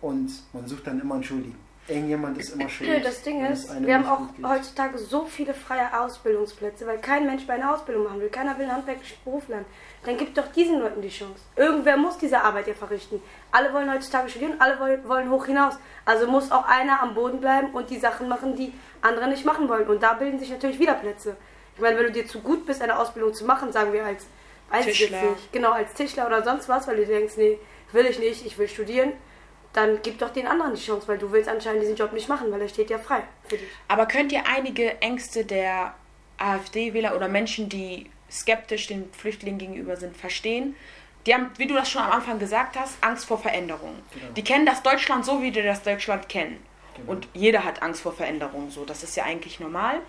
und 0.00 0.30
man 0.52 0.66
sucht 0.66 0.86
dann 0.86 1.00
immer 1.00 1.14
einen 1.14 1.24
Schuldigen. 1.24 1.58
Irgendjemand 1.88 2.38
ist 2.38 2.50
immer 2.50 2.68
schuld. 2.68 3.04
Das 3.04 3.22
Ding 3.22 3.44
ist, 3.44 3.68
wir 3.84 3.94
haben 3.94 4.06
auch 4.06 4.48
heutzutage 4.48 4.98
so 4.98 5.24
viele 5.24 5.52
freie 5.52 6.00
Ausbildungsplätze, 6.00 6.86
weil 6.86 6.98
kein 6.98 7.26
Mensch 7.26 7.44
bei 7.44 7.54
einer 7.54 7.74
Ausbildung 7.74 8.04
machen 8.04 8.20
will. 8.20 8.28
Keiner 8.28 8.56
will 8.56 8.66
einen 8.66 8.76
handwerklichen 8.76 9.16
Beruf 9.24 9.48
lernen. 9.48 9.64
Dann 10.04 10.16
gibt 10.16 10.38
doch 10.38 10.46
diesen 10.52 10.78
Leuten 10.78 11.02
die 11.02 11.08
Chance. 11.08 11.40
Irgendwer 11.56 11.96
muss 11.96 12.18
diese 12.18 12.40
Arbeit 12.40 12.68
ja 12.68 12.74
verrichten. 12.74 13.20
Alle 13.50 13.72
wollen 13.72 13.92
heutzutage 13.92 14.28
studieren, 14.28 14.54
alle 14.60 14.78
woll- 14.78 15.02
wollen 15.08 15.28
hoch 15.28 15.46
hinaus. 15.46 15.74
Also 16.04 16.28
muss 16.28 16.52
auch 16.52 16.66
einer 16.68 17.02
am 17.02 17.14
Boden 17.14 17.40
bleiben 17.40 17.70
und 17.72 17.90
die 17.90 17.98
Sachen 17.98 18.28
machen, 18.28 18.54
die 18.54 18.72
andere 19.00 19.26
nicht 19.28 19.44
machen 19.44 19.68
wollen. 19.68 19.88
Und 19.88 20.02
da 20.04 20.12
bilden 20.14 20.38
sich 20.38 20.50
natürlich 20.50 20.78
wieder 20.78 20.94
Plätze. 20.94 21.36
Ich 21.74 21.80
meine, 21.80 21.96
wenn 21.98 22.06
du 22.06 22.12
dir 22.12 22.28
zu 22.28 22.40
gut 22.40 22.64
bist, 22.64 22.80
eine 22.80 22.96
Ausbildung 22.96 23.34
zu 23.34 23.44
machen, 23.44 23.72
sagen 23.72 23.92
wir 23.92 24.04
als, 24.04 24.24
jetzt 24.78 24.98
Tischler. 24.98 25.36
genau, 25.52 25.72
als 25.72 25.94
Tischler 25.94 26.26
oder 26.26 26.42
sonst 26.42 26.68
was, 26.68 26.86
weil 26.86 26.96
du 26.96 27.06
denkst, 27.06 27.34
nee, 27.36 27.58
will 27.92 28.06
ich 28.06 28.18
nicht, 28.18 28.46
ich 28.46 28.58
will 28.58 28.68
studieren, 28.68 29.12
dann 29.72 30.00
gib 30.02 30.18
doch 30.18 30.30
den 30.30 30.46
anderen 30.46 30.74
die 30.74 30.80
Chance, 30.80 31.08
weil 31.08 31.18
du 31.18 31.32
willst 31.32 31.48
anscheinend 31.48 31.82
diesen 31.82 31.96
Job 31.96 32.12
nicht 32.12 32.28
machen, 32.28 32.50
weil 32.52 32.60
er 32.60 32.68
steht 32.68 32.90
ja 32.90 32.98
frei 32.98 33.22
für 33.48 33.56
dich. 33.56 33.68
Aber 33.88 34.06
könnt 34.06 34.32
ihr 34.32 34.42
einige 34.46 35.00
Ängste 35.00 35.44
der 35.44 35.94
AfD-Wähler 36.38 37.16
oder 37.16 37.28
Menschen, 37.28 37.68
die 37.68 38.10
skeptisch 38.30 38.86
den 38.86 39.10
Flüchtlingen 39.12 39.58
gegenüber 39.58 39.96
sind, 39.96 40.16
verstehen? 40.16 40.76
Die 41.26 41.34
haben, 41.34 41.50
wie 41.56 41.66
du 41.66 41.74
das 41.74 41.88
schon 41.88 42.02
am 42.02 42.10
Anfang 42.10 42.38
gesagt 42.38 42.76
hast, 42.76 42.96
Angst 43.00 43.26
vor 43.26 43.38
Veränderungen. 43.38 44.02
Genau. 44.12 44.32
Die 44.32 44.42
kennen 44.42 44.66
das 44.66 44.82
Deutschland 44.82 45.24
so, 45.24 45.40
wie 45.40 45.52
die 45.52 45.62
das 45.62 45.82
Deutschland 45.82 46.28
kennen. 46.28 46.58
Genau. 46.96 47.12
Und 47.12 47.28
jeder 47.32 47.64
hat 47.64 47.82
Angst 47.82 48.02
vor 48.02 48.12
Veränderungen, 48.12 48.70
so. 48.70 48.84
Das 48.84 49.02
ist 49.02 49.16
ja 49.16 49.24
eigentlich 49.24 49.60
normal. 49.60 50.00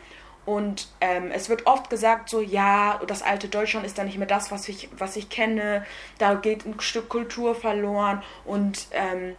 Und 0.45 0.89
ähm, 0.99 1.31
es 1.31 1.47
wird 1.47 1.67
oft 1.67 1.89
gesagt, 1.89 2.29
so, 2.29 2.41
ja, 2.41 2.99
das 3.07 3.21
alte 3.21 3.47
Deutschland 3.47 3.85
ist 3.85 3.97
da 3.97 4.03
nicht 4.03 4.17
mehr 4.17 4.27
das, 4.27 4.51
was 4.51 4.67
ich, 4.67 4.89
was 4.97 5.15
ich 5.15 5.29
kenne. 5.29 5.85
Da 6.17 6.33
geht 6.33 6.65
ein 6.65 6.79
Stück 6.81 7.07
Kultur 7.07 7.55
verloren. 7.55 8.21
Und 8.43 8.87
ähm, 8.91 9.35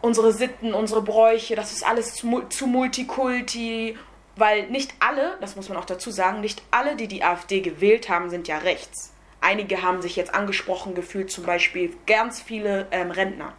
unsere 0.00 0.32
Sitten, 0.32 0.74
unsere 0.74 1.02
Bräuche, 1.02 1.56
das 1.56 1.72
ist 1.72 1.84
alles 1.84 2.14
zu, 2.14 2.42
zu 2.48 2.66
multikulti, 2.68 3.98
weil 4.36 4.68
nicht 4.68 4.94
alle, 5.00 5.36
das 5.40 5.56
muss 5.56 5.68
man 5.68 5.78
auch 5.78 5.86
dazu 5.86 6.10
sagen, 6.10 6.40
nicht 6.40 6.62
alle, 6.70 6.94
die 6.94 7.08
die 7.08 7.24
AfD 7.24 7.60
gewählt 7.60 8.08
haben, 8.08 8.30
sind 8.30 8.46
ja 8.46 8.58
rechts. 8.58 9.12
Einige 9.40 9.82
haben 9.82 10.02
sich 10.02 10.14
jetzt 10.14 10.34
angesprochen 10.34 10.94
gefühlt, 10.94 11.30
zum 11.30 11.44
Beispiel 11.44 11.94
ganz 12.06 12.40
viele 12.40 12.86
ähm, 12.90 13.10
Rentner. 13.10 13.54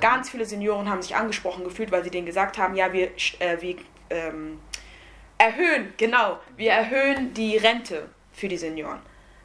Ganz 0.00 0.30
viele 0.30 0.44
Senioren 0.44 0.90
haben 0.90 1.00
sich 1.00 1.14
angesprochen 1.14 1.62
gefühlt, 1.62 1.92
weil 1.92 2.02
sie 2.02 2.10
denen 2.10 2.26
gesagt 2.26 2.58
haben, 2.58 2.74
ja, 2.74 2.92
wir, 2.92 3.12
äh, 3.38 3.60
wir 3.60 3.76
ähm, 4.10 4.58
erhöhen, 5.38 5.92
genau, 5.96 6.38
wir 6.56 6.72
erhöhen 6.72 7.34
die 7.34 7.56
Rente 7.56 8.08
für 8.32 8.48
die 8.48 8.56
Senioren. 8.56 9.00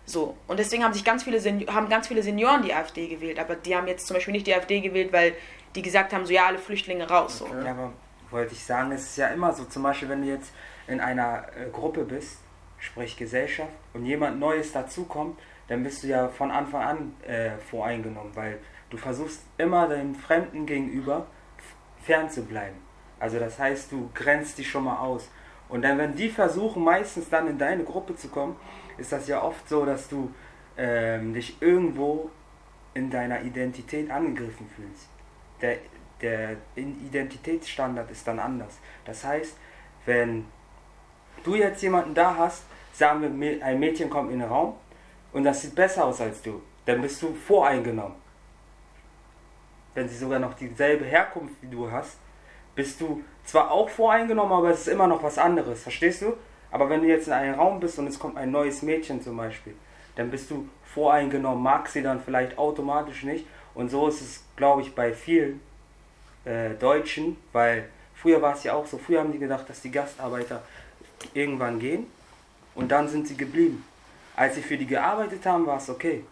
So, 0.06 0.38
und 0.48 0.60
deswegen 0.60 0.84
haben 0.84 0.94
sich 0.94 1.06
ganz 1.06 1.24
viele, 1.24 1.40
Sen 1.40 1.66
haben 1.68 1.88
ganz 1.88 2.08
viele 2.08 2.24
Senioren 2.24 2.64
die 2.64 2.74
AfD 2.74 3.08
gewählt, 3.08 3.40
aber 3.40 3.56
die 3.56 3.76
haben 3.76 3.88
jetzt 3.88 4.08
zum 4.08 4.16
Beispiel 4.16 4.34
nicht 4.34 4.48
die 4.48 4.54
AfD 4.54 4.82
gewählt, 4.82 5.14
weil 5.14 5.34
die 5.76 5.82
gesagt 5.82 6.14
haben, 6.14 6.26
so 6.26 6.34
ja, 6.34 6.48
alle 6.48 6.58
Flüchtlinge 6.58 7.08
raus. 7.08 7.40
So. 7.40 7.48
Ja, 7.48 7.72
aber 7.72 7.94
wollte 8.30 8.54
ich 8.54 8.64
sagen, 8.64 8.92
es 8.92 9.04
ist 9.04 9.18
ja 9.18 9.28
immer 9.28 9.54
so, 9.54 9.66
zum 9.66 9.84
Beispiel, 9.84 10.10
wenn 10.10 10.22
du 10.22 10.28
jetzt 10.28 10.52
in 10.88 11.00
einer 11.00 11.46
äh, 11.56 11.70
Gruppe 11.72 12.04
bist, 12.04 12.40
sprich 12.80 13.16
Gesellschaft, 13.16 13.72
und 13.94 14.06
jemand 14.06 14.40
Neues 14.40 14.72
dazukommt, 14.72 15.40
dann 15.68 15.84
bist 15.84 16.04
du 16.04 16.08
ja 16.08 16.28
von 16.28 16.52
Anfang 16.52 16.82
an 16.82 17.16
äh, 17.26 17.52
voreingenommen, 17.70 18.36
weil 18.36 18.60
du 18.90 18.98
versuchst 18.98 19.42
immer 19.58 19.88
deinem 19.88 20.16
Fremden 20.16 20.66
gegenüber 20.66 21.28
fern 22.04 22.30
zu 22.30 22.44
bleiben. 22.44 22.76
Also 23.20 23.40
das 23.40 23.60
heißt, 23.60 23.92
du 23.92 24.10
grenzt 24.14 24.58
dich 24.58 24.70
schon 24.70 24.84
mal 24.84 24.98
aus. 24.98 25.30
Und 25.72 25.84
dann, 25.84 25.98
wenn 25.98 26.16
die 26.16 26.30
versuchen, 26.30 26.84
meistens 26.84 27.30
dann 27.30 27.48
in 27.48 27.58
deine 27.58 27.86
Gruppe 27.86 28.14
zu 28.16 28.28
kommen, 28.28 28.58
ist 28.98 29.12
das 29.14 29.28
ja 29.28 29.42
oft 29.42 29.68
so, 29.68 29.86
dass 29.86 30.10
du 30.10 30.30
ähm, 30.78 31.34
dich 31.34 31.62
irgendwo 31.62 32.30
in 32.94 33.10
deiner 33.10 33.42
Identität 33.42 34.12
angegriffen 34.12 34.70
fühlst. 34.76 35.08
Der, 35.62 35.78
der 36.20 36.58
Identitätsstandard 36.76 38.12
ist 38.12 38.28
dann 38.28 38.40
anders. 38.40 38.80
Das 39.06 39.24
heißt, 39.24 39.56
wenn 40.06 40.46
du 41.44 41.56
jetzt 41.56 41.82
jemanden 41.82 42.14
da 42.14 42.36
hast, 42.36 42.64
sagen 42.92 43.40
wir, 43.40 43.64
ein 43.64 43.80
Mädchen 43.80 44.10
kommt 44.10 44.30
in 44.30 44.40
den 44.40 44.50
Raum 44.50 44.76
und 45.32 45.46
das 45.46 45.62
sieht 45.62 45.74
besser 45.74 46.04
aus 46.04 46.20
als 46.20 46.42
du, 46.42 46.62
dann 46.86 47.02
bist 47.02 47.22
du 47.22 47.34
voreingenommen. 47.34 48.18
Wenn 49.94 50.10
sie 50.10 50.18
sogar 50.18 50.40
noch 50.40 50.54
dieselbe 50.54 51.06
Herkunft 51.06 51.56
wie 51.62 51.68
du 51.68 51.90
hast, 51.90 52.18
bist 52.76 53.00
du 53.00 53.24
zwar 53.52 53.70
auch 53.70 53.90
voreingenommen, 53.90 54.54
aber 54.54 54.70
es 54.70 54.82
ist 54.82 54.88
immer 54.88 55.08
noch 55.08 55.22
was 55.24 55.38
anderes, 55.38 55.84
verstehst 55.84 56.22
du? 56.22 56.34
Aber 56.72 56.90
wenn 56.90 57.02
du 57.02 57.08
jetzt 57.08 57.28
in 57.28 57.34
einem 57.34 57.56
Raum 57.56 57.82
bist 57.82 58.00
und 58.00 58.08
es 58.08 58.18
kommt 58.18 58.38
ein 58.38 58.50
neues 58.50 58.82
Mädchen 58.82 59.22
zum 59.22 59.36
Beispiel, 59.36 59.76
dann 60.16 60.32
bist 60.32 60.50
du 60.50 60.70
voreingenommen, 60.86 61.62
magst 61.62 61.94
sie 61.94 62.02
dann 62.02 62.22
vielleicht 62.22 62.58
automatisch 62.58 63.24
nicht. 63.24 63.46
Und 63.76 63.90
so 63.90 64.08
ist 64.08 64.22
es, 64.22 64.44
glaube 64.56 64.82
ich, 64.82 64.96
bei 64.96 65.14
vielen 65.14 65.60
äh, 66.46 66.72
Deutschen, 66.72 67.36
weil 67.52 67.90
früher 68.16 68.42
war 68.42 68.56
es 68.56 68.64
ja 68.64 68.74
auch 68.74 68.86
so, 68.86 68.98
früher 68.98 69.20
haben 69.20 69.34
die 69.34 69.40
gedacht, 69.40 69.70
dass 69.70 69.82
die 69.82 69.92
Gastarbeiter 69.92 70.62
irgendwann 71.34 71.78
gehen 71.78 72.08
und 72.74 72.90
dann 72.90 73.10
sind 73.10 73.28
sie 73.28 73.36
geblieben. 73.36 73.86
Als 74.38 74.56
sie 74.56 74.62
für 74.62 74.78
die 74.78 74.88
gearbeitet 74.88 75.46
haben, 75.46 75.66
war 75.66 75.78
es 75.78 75.90
okay. 75.90 76.24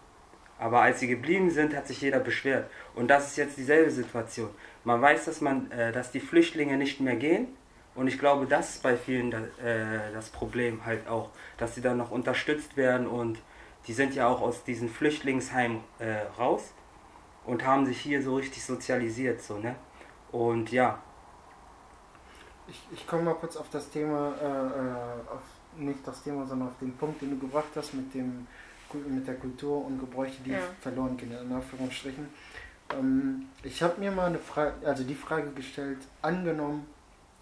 Aber 0.60 0.82
als 0.82 1.00
sie 1.00 1.08
geblieben 1.08 1.50
sind, 1.50 1.76
hat 1.76 1.88
sich 1.88 2.02
jeder 2.02 2.20
beschwert. 2.20 2.70
Und 2.94 3.08
das 3.08 3.28
ist 3.28 3.38
jetzt 3.38 3.58
dieselbe 3.58 3.90
Situation. 3.92 4.50
Man 4.84 5.02
weiß, 5.02 5.26
dass, 5.26 5.42
man, 5.42 5.72
äh, 5.72 5.92
dass 5.92 6.12
die 6.12 6.20
Flüchtlinge 6.20 6.78
nicht 6.78 7.00
mehr 7.00 7.16
gehen. 7.16 7.48
Und 7.96 8.08
ich 8.08 8.20
glaube, 8.20 8.46
das 8.46 8.76
ist 8.76 8.84
bei 8.84 8.96
vielen 8.98 9.32
da, 9.32 9.40
äh, 9.64 10.12
das 10.14 10.30
Problem 10.30 10.86
halt 10.86 11.08
auch, 11.08 11.30
dass 11.58 11.76
sie 11.76 11.82
dann 11.82 11.98
noch 11.98 12.12
unterstützt 12.12 12.78
werden. 12.78 13.08
Und 13.08 13.40
die 13.88 13.94
sind 13.94 14.14
ja 14.16 14.28
auch 14.28 14.42
aus 14.42 14.64
diesen 14.66 14.90
Flüchtlingsheimen 14.90 15.80
äh, 16.00 16.18
raus 16.38 16.74
und 17.46 17.66
haben 17.66 17.86
sich 17.86 18.00
hier 18.00 18.22
so 18.22 18.36
richtig 18.36 18.64
sozialisiert. 18.64 19.42
So, 19.42 19.58
ne? 19.58 19.76
Und 20.32 20.72
ja, 20.72 21.02
Ich, 22.68 22.82
ich 22.92 23.08
komme 23.08 23.24
mal 23.24 23.34
kurz 23.36 23.58
auf 23.58 23.70
das 23.72 23.90
Thema, 23.90 24.34
äh, 24.42 24.46
äh, 24.46 25.34
auf, 25.34 25.42
nicht 25.78 26.06
das 26.06 26.22
Thema, 26.22 26.46
sondern 26.46 26.68
auf 26.68 26.78
den 26.80 26.96
Punkt, 26.98 27.22
den 27.22 27.32
du 27.32 27.40
gebracht 27.40 27.70
hast 27.76 27.94
mit, 27.96 28.14
dem, 28.14 28.46
mit 28.94 29.28
der 29.28 29.36
Kultur 29.36 29.86
und 29.86 30.00
Gebräuche, 30.00 30.42
die 30.46 30.52
Ja. 30.52 30.60
verloren 30.82 31.16
gehen, 31.18 31.32
in 31.32 31.52
Anführungsstrichen. 31.52 32.28
Ähm, 32.98 33.46
ich 33.64 33.82
habe 33.84 34.00
mir 34.00 34.12
mal 34.12 34.28
eine 34.28 34.40
Frage, 34.40 34.74
also 34.86 35.04
die 35.04 35.16
Frage 35.16 35.52
gestellt, 35.52 36.00
angenommen, 36.22 36.86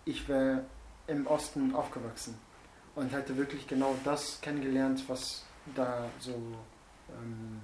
ich 0.06 0.28
wäre 0.28 0.64
im 1.08 1.26
Osten 1.28 1.74
aufgewachsen 1.74 2.38
und 2.96 3.12
hätte 3.14 3.38
wirklich 3.38 3.68
genau 3.68 3.96
das 4.04 4.40
kennengelernt, 4.42 5.04
was 5.08 5.44
da 5.76 6.06
so 6.20 6.32
ähm, 6.32 7.62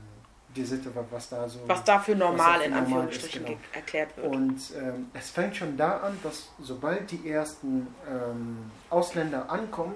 die 0.56 0.64
Sitte 0.64 0.94
war, 0.96 1.04
was 1.10 1.30
da 1.30 1.50
so... 1.50 1.60
Was 1.68 1.84
dafür 1.84 2.16
normal 2.16 2.60
dafür 2.60 2.66
in 2.68 2.74
Anführungsstrichen 2.74 3.42
ist, 3.42 3.48
genau. 3.48 3.58
ge- 3.58 3.58
erklärt 3.74 4.16
wird. 4.18 4.28
Und 4.36 4.62
ähm, 4.78 5.08
es 5.14 5.32
fängt 5.32 5.56
schon 5.56 5.76
da 5.76 5.98
an, 5.98 6.18
dass 6.22 6.50
sobald 6.62 7.10
die 7.12 7.28
ersten 7.30 7.88
ähm, 8.10 8.58
Ausländer 8.90 9.50
ankommen 9.50 9.96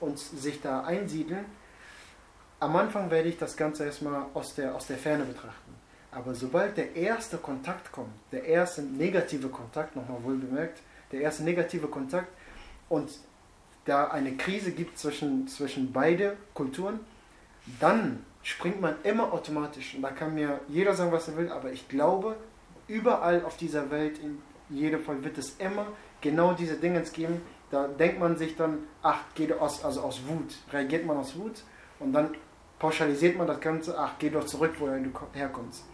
und 0.00 0.18
sich 0.18 0.60
da 0.60 0.82
einsiedeln, 0.84 1.46
am 2.60 2.76
Anfang 2.76 3.10
werde 3.10 3.28
ich 3.28 3.38
das 3.38 3.56
Ganze 3.56 3.84
erstmal 3.84 4.26
aus 4.34 4.54
der, 4.54 4.74
aus 4.74 4.86
der 4.86 4.98
Ferne 4.98 5.24
betrachten. 5.24 5.74
Aber 6.10 6.34
sobald 6.34 6.76
der 6.76 6.94
erste 6.94 7.38
Kontakt 7.38 7.90
kommt, 7.90 8.12
der 8.30 8.44
erste 8.44 8.82
negative 8.82 9.48
Kontakt, 9.48 9.96
nochmal 9.96 10.22
wohl 10.22 10.36
bemerkt, 10.36 10.80
der 11.10 11.22
erste 11.22 11.42
negative 11.42 11.88
Kontakt 11.88 12.28
und 12.88 13.10
da 13.84 14.08
eine 14.08 14.36
Krise 14.36 14.70
gibt 14.70 14.98
zwischen, 14.98 15.48
zwischen 15.48 15.92
beide 15.92 16.36
Kulturen, 16.54 17.00
dann 17.80 18.24
springt 18.42 18.80
man 18.80 18.94
immer 19.02 19.32
automatisch. 19.32 19.94
Und 19.94 20.02
da 20.02 20.10
kann 20.10 20.34
mir 20.34 20.60
jeder 20.68 20.94
sagen, 20.94 21.12
was 21.12 21.28
er 21.28 21.36
will, 21.36 21.50
aber 21.50 21.72
ich 21.72 21.88
glaube, 21.88 22.36
überall 22.86 23.44
auf 23.44 23.56
dieser 23.56 23.90
Welt, 23.90 24.18
in 24.18 24.40
jedem 24.70 25.02
Fall 25.02 25.22
wird 25.24 25.38
es 25.38 25.56
immer 25.58 25.86
genau 26.20 26.52
diese 26.52 26.76
Dingens 26.76 27.12
geben. 27.12 27.42
Da 27.70 27.88
denkt 27.88 28.20
man 28.20 28.36
sich 28.36 28.56
dann, 28.56 28.78
ach, 29.02 29.20
geht 29.34 29.52
aus, 29.52 29.84
also 29.84 30.02
aus 30.02 30.20
Wut, 30.28 30.54
reagiert 30.72 31.04
man 31.06 31.16
aus 31.16 31.36
Wut 31.36 31.64
und 31.98 32.12
dann 32.12 32.34
pauschalisiert 32.84 33.38
man 33.38 33.46
das 33.46 33.60
Ganze, 33.60 33.96
ach, 33.98 34.10
geh 34.18 34.28
doch 34.28 34.44
zurück, 34.44 34.74
woher 34.78 34.98
du 34.98 35.08
ko- 35.08 35.26
herkommst. 35.32 35.84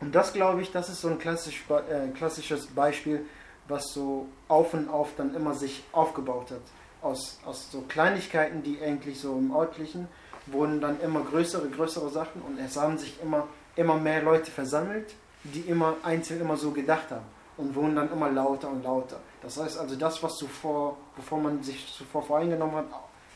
Und 0.00 0.12
das 0.12 0.32
glaube 0.32 0.62
ich, 0.62 0.72
das 0.72 0.88
ist 0.88 1.00
so 1.00 1.06
ein 1.06 1.18
klassisch, 1.20 1.64
äh, 1.70 2.08
klassisches 2.08 2.66
Beispiel, 2.66 3.24
was 3.68 3.92
so 3.92 4.26
auf 4.48 4.74
und 4.74 4.88
auf 4.88 5.10
dann 5.16 5.32
immer 5.36 5.54
sich 5.54 5.84
aufgebaut 5.92 6.50
hat. 6.50 6.62
Aus, 7.02 7.38
aus 7.46 7.70
so 7.70 7.82
Kleinigkeiten, 7.82 8.64
die 8.64 8.80
eigentlich 8.82 9.20
so 9.20 9.38
im 9.38 9.54
Örtlichen 9.54 10.08
wurden 10.46 10.80
dann 10.80 11.00
immer 11.02 11.20
größere, 11.20 11.68
größere 11.68 12.08
Sachen 12.10 12.42
und 12.42 12.58
es 12.58 12.76
haben 12.76 12.98
sich 12.98 13.22
immer, 13.22 13.46
immer 13.76 13.96
mehr 13.96 14.20
Leute 14.20 14.50
versammelt, 14.50 15.14
die 15.44 15.60
immer 15.60 15.94
einzeln 16.02 16.40
immer 16.40 16.56
so 16.56 16.72
gedacht 16.72 17.12
haben 17.12 17.26
und 17.58 17.76
wurden 17.76 17.94
dann 17.94 18.10
immer 18.10 18.28
lauter 18.28 18.70
und 18.70 18.82
lauter. 18.82 19.20
Das 19.40 19.56
heißt 19.56 19.78
also, 19.78 19.94
das, 19.94 20.20
was 20.20 20.34
zuvor, 20.34 20.96
bevor 21.14 21.38
man 21.38 21.62
sich 21.62 21.86
zuvor 21.96 22.24
voreingenommen 22.24 22.74
hat, 22.74 22.86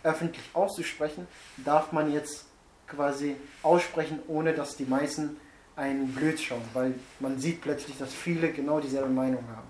öffentlich 0.03 0.51
auszusprechen, 0.53 1.29
darf 1.59 1.93
man 1.93 2.13
jetzt 2.13 2.47
quasi 2.95 3.37
aussprechen, 3.63 4.21
ohne 4.29 4.53
dass 4.53 4.77
die 4.77 4.85
meisten 4.85 5.37
einen 5.77 6.13
blöd 6.15 6.39
schauen, 6.41 6.63
weil 6.75 6.95
man 7.21 7.39
sieht 7.39 7.61
plötzlich, 7.63 7.97
dass 7.99 8.13
viele 8.13 8.53
genau 8.53 8.81
dieselbe 8.81 9.09
Meinung 9.09 9.45
haben. 9.57 9.69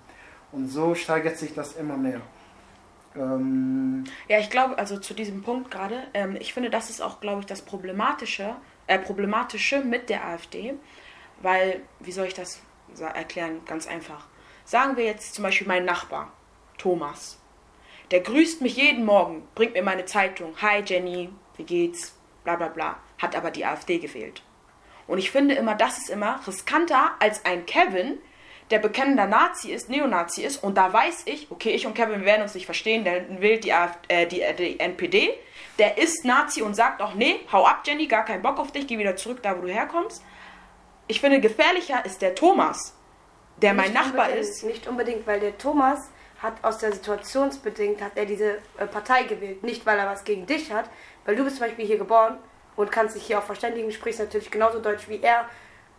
Und 0.50 0.68
so 0.68 0.94
steigert 0.94 1.38
sich 1.38 1.54
das 1.54 1.76
immer 1.76 1.96
mehr. 1.96 2.20
Ähm, 3.16 4.04
Ja, 4.28 4.38
ich 4.38 4.50
glaube, 4.50 4.78
also 4.78 4.98
zu 4.98 5.14
diesem 5.14 5.42
Punkt 5.42 5.70
gerade, 5.70 6.02
ähm, 6.14 6.37
ich 6.40 6.52
finde, 6.52 6.70
das 6.70 6.90
ist 6.90 7.00
auch, 7.00 7.20
glaube 7.20 7.40
ich, 7.40 7.46
das 7.46 7.62
Problematische, 7.62 8.56
äh, 8.87 8.98
Problematische 8.98 9.80
mit 9.80 10.08
der 10.08 10.26
AfD, 10.26 10.74
weil, 11.40 11.82
wie 12.00 12.12
soll 12.12 12.26
ich 12.26 12.35
das 12.35 12.61
erklären? 13.14 13.61
Ganz 13.66 13.87
einfach. 13.87 14.26
Sagen 14.64 14.96
wir 14.96 15.04
jetzt 15.04 15.35
zum 15.35 15.44
Beispiel 15.44 15.66
meinen 15.66 15.87
Nachbar, 15.87 16.32
Thomas. 16.78 17.38
Der 18.11 18.20
grüßt 18.20 18.61
mich 18.61 18.76
jeden 18.76 19.04
Morgen, 19.04 19.42
bringt 19.54 19.72
mir 19.72 19.82
meine 19.82 20.04
Zeitung. 20.04 20.54
Hi 20.61 20.82
Jenny, 20.85 21.30
wie 21.56 21.64
geht's? 21.64 22.14
Bla 22.44 22.56
bla 22.56 22.68
bla. 22.68 22.96
Hat 23.22 23.37
aber 23.37 23.52
die 23.52 23.64
AfD 23.64 23.98
gewählt. 23.98 24.42
Und 25.06 25.18
ich 25.18 25.30
finde 25.30 25.54
immer, 25.54 25.74
das 25.74 25.98
ist 25.98 26.11
immer 26.11 26.40
riskanter 26.46 27.12
als 27.20 27.44
ein 27.44 27.66
Kevin, 27.66 28.18
der 28.70 28.78
bekennender 28.78 29.26
Nazi 29.26 29.70
ist, 29.70 29.88
Neonazi 29.88 30.42
ist. 30.42 30.62
Und 30.62 30.76
da 30.76 30.92
weiß 30.92 31.22
ich, 31.26 31.50
okay, 31.50 31.70
ich 31.70 31.87
und 31.87 31.94
Kevin 31.94 32.20
wir 32.20 32.26
werden 32.26 32.42
uns 32.42 32.54
nicht 32.54 32.66
verstehen, 32.66 33.04
der 33.04 33.40
wählt 33.40 33.64
die, 33.64 33.72
AfD, 33.72 34.08
äh, 34.08 34.26
die, 34.26 34.40
äh, 34.40 34.54
die 34.54 34.80
NPD. 34.80 35.38
Der 35.78 35.98
ist 35.98 36.24
Nazi 36.24 36.62
und 36.62 36.74
sagt 36.74 37.00
auch, 37.00 37.14
nee, 37.14 37.40
hau 37.52 37.64
ab 37.64 37.82
Jenny, 37.85 38.06
gar 38.06 38.24
keinen 38.24 38.42
Bock 38.42 38.58
auf 38.58 38.72
dich, 38.72 38.87
geh 38.87 38.98
wieder 38.98 39.16
zurück 39.16 39.40
da, 39.42 39.56
wo 39.56 39.62
du 39.62 39.68
herkommst. 39.68 40.22
Ich 41.06 41.20
finde, 41.20 41.40
gefährlicher 41.40 42.04
ist 42.04 42.22
der 42.22 42.35
Thomas, 42.35 42.96
der 43.58 43.74
mein 43.74 43.92
Nicht 43.92 43.94
Nachbar 43.94 44.26
unbedingt, 44.26 44.48
ist. 44.48 44.64
Nicht 44.64 44.87
unbedingt, 44.88 45.26
weil 45.26 45.40
der 45.40 45.58
Thomas 45.58 46.11
hat 46.40 46.54
aus 46.62 46.78
der 46.78 46.92
Situationsbedingt 46.92 48.00
hat 48.00 48.12
er 48.16 48.26
diese 48.26 48.58
äh, 48.78 48.87
Partei 48.87 49.24
gewählt. 49.24 49.62
Nicht, 49.62 49.85
weil 49.87 49.98
er 49.98 50.06
was 50.06 50.24
gegen 50.24 50.46
dich 50.46 50.72
hat, 50.72 50.88
weil 51.24 51.37
du 51.37 51.44
bist 51.44 51.56
zum 51.58 51.66
Beispiel 51.66 51.87
hier 51.87 51.98
geboren 51.98 52.38
und 52.76 52.90
kannst 52.90 53.16
dich 53.16 53.24
hier 53.26 53.38
auch 53.38 53.42
verständigen, 53.44 53.90
sprichst 53.92 54.20
natürlich 54.20 54.50
genauso 54.50 54.80
Deutsch 54.80 55.08
wie 55.08 55.20
er. 55.22 55.46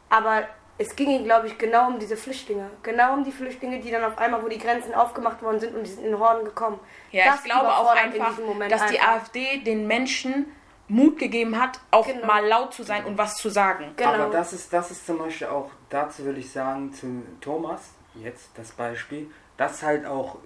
Aber 0.10 0.44
es 0.78 0.96
ging 0.96 1.10
ihm, 1.12 1.24
glaube 1.24 1.48
ich, 1.48 1.58
genau 1.58 1.88
um 1.88 2.00
diese 2.00 2.18
Flüchtlinge. 2.18 2.70
Genau 2.82 3.14
um 3.14 3.24
die 3.24 3.32
Flüchtlinge, 3.32 3.80
die 3.80 3.92
dann 3.92 4.04
auf 4.04 4.18
einmal, 4.18 4.44
wo 4.44 4.48
die 4.48 4.58
Grenzen 4.58 4.94
aufgemacht 4.94 5.42
worden 5.42 5.60
sind 5.60 5.76
und 5.76 5.84
die 5.86 5.92
sind 5.92 6.04
in 6.06 6.18
Horden 6.18 6.44
gekommen. 6.46 6.80
Ja, 7.12 7.26
Das 7.26 7.38
ich 7.40 7.44
glaube 7.46 7.68
auch 7.70 7.94
einfach, 7.96 8.30
diesem 8.30 8.46
Moment 8.46 8.72
dass 8.72 8.86
die 8.88 9.00
einfach. 9.00 9.14
AfD 9.22 9.60
den 9.60 9.88
Menschen 9.88 10.52
Mut 10.88 11.18
gegeben 11.18 11.60
hat, 11.60 11.80
auch 11.92 12.06
Genau. 12.06 12.26
mal 12.28 12.46
laut 12.46 12.74
zu 12.74 12.84
sein 12.84 13.06
und 13.06 13.18
was 13.18 13.36
zu 13.36 13.50
sagen. 13.50 13.94
Genau. 13.96 14.10
Aber 14.14 14.26
das 14.32 14.52
ist, 14.54 14.74
das 14.74 14.92
ist 14.92 15.06
zum 15.06 15.18
Beispiel 15.18 15.48
auch, 15.48 15.72
dazu 15.90 16.26
will 16.26 16.38
ich 16.38 16.52
sagen, 16.52 16.92
zu 16.94 17.24
Thomas, 17.40 17.92
jetzt 18.16 18.50
das 18.58 18.72
Beispiel, 18.72 19.32
das 19.58 19.74
ist 19.76 19.84
halt 19.84 20.06
auch, 20.06 20.38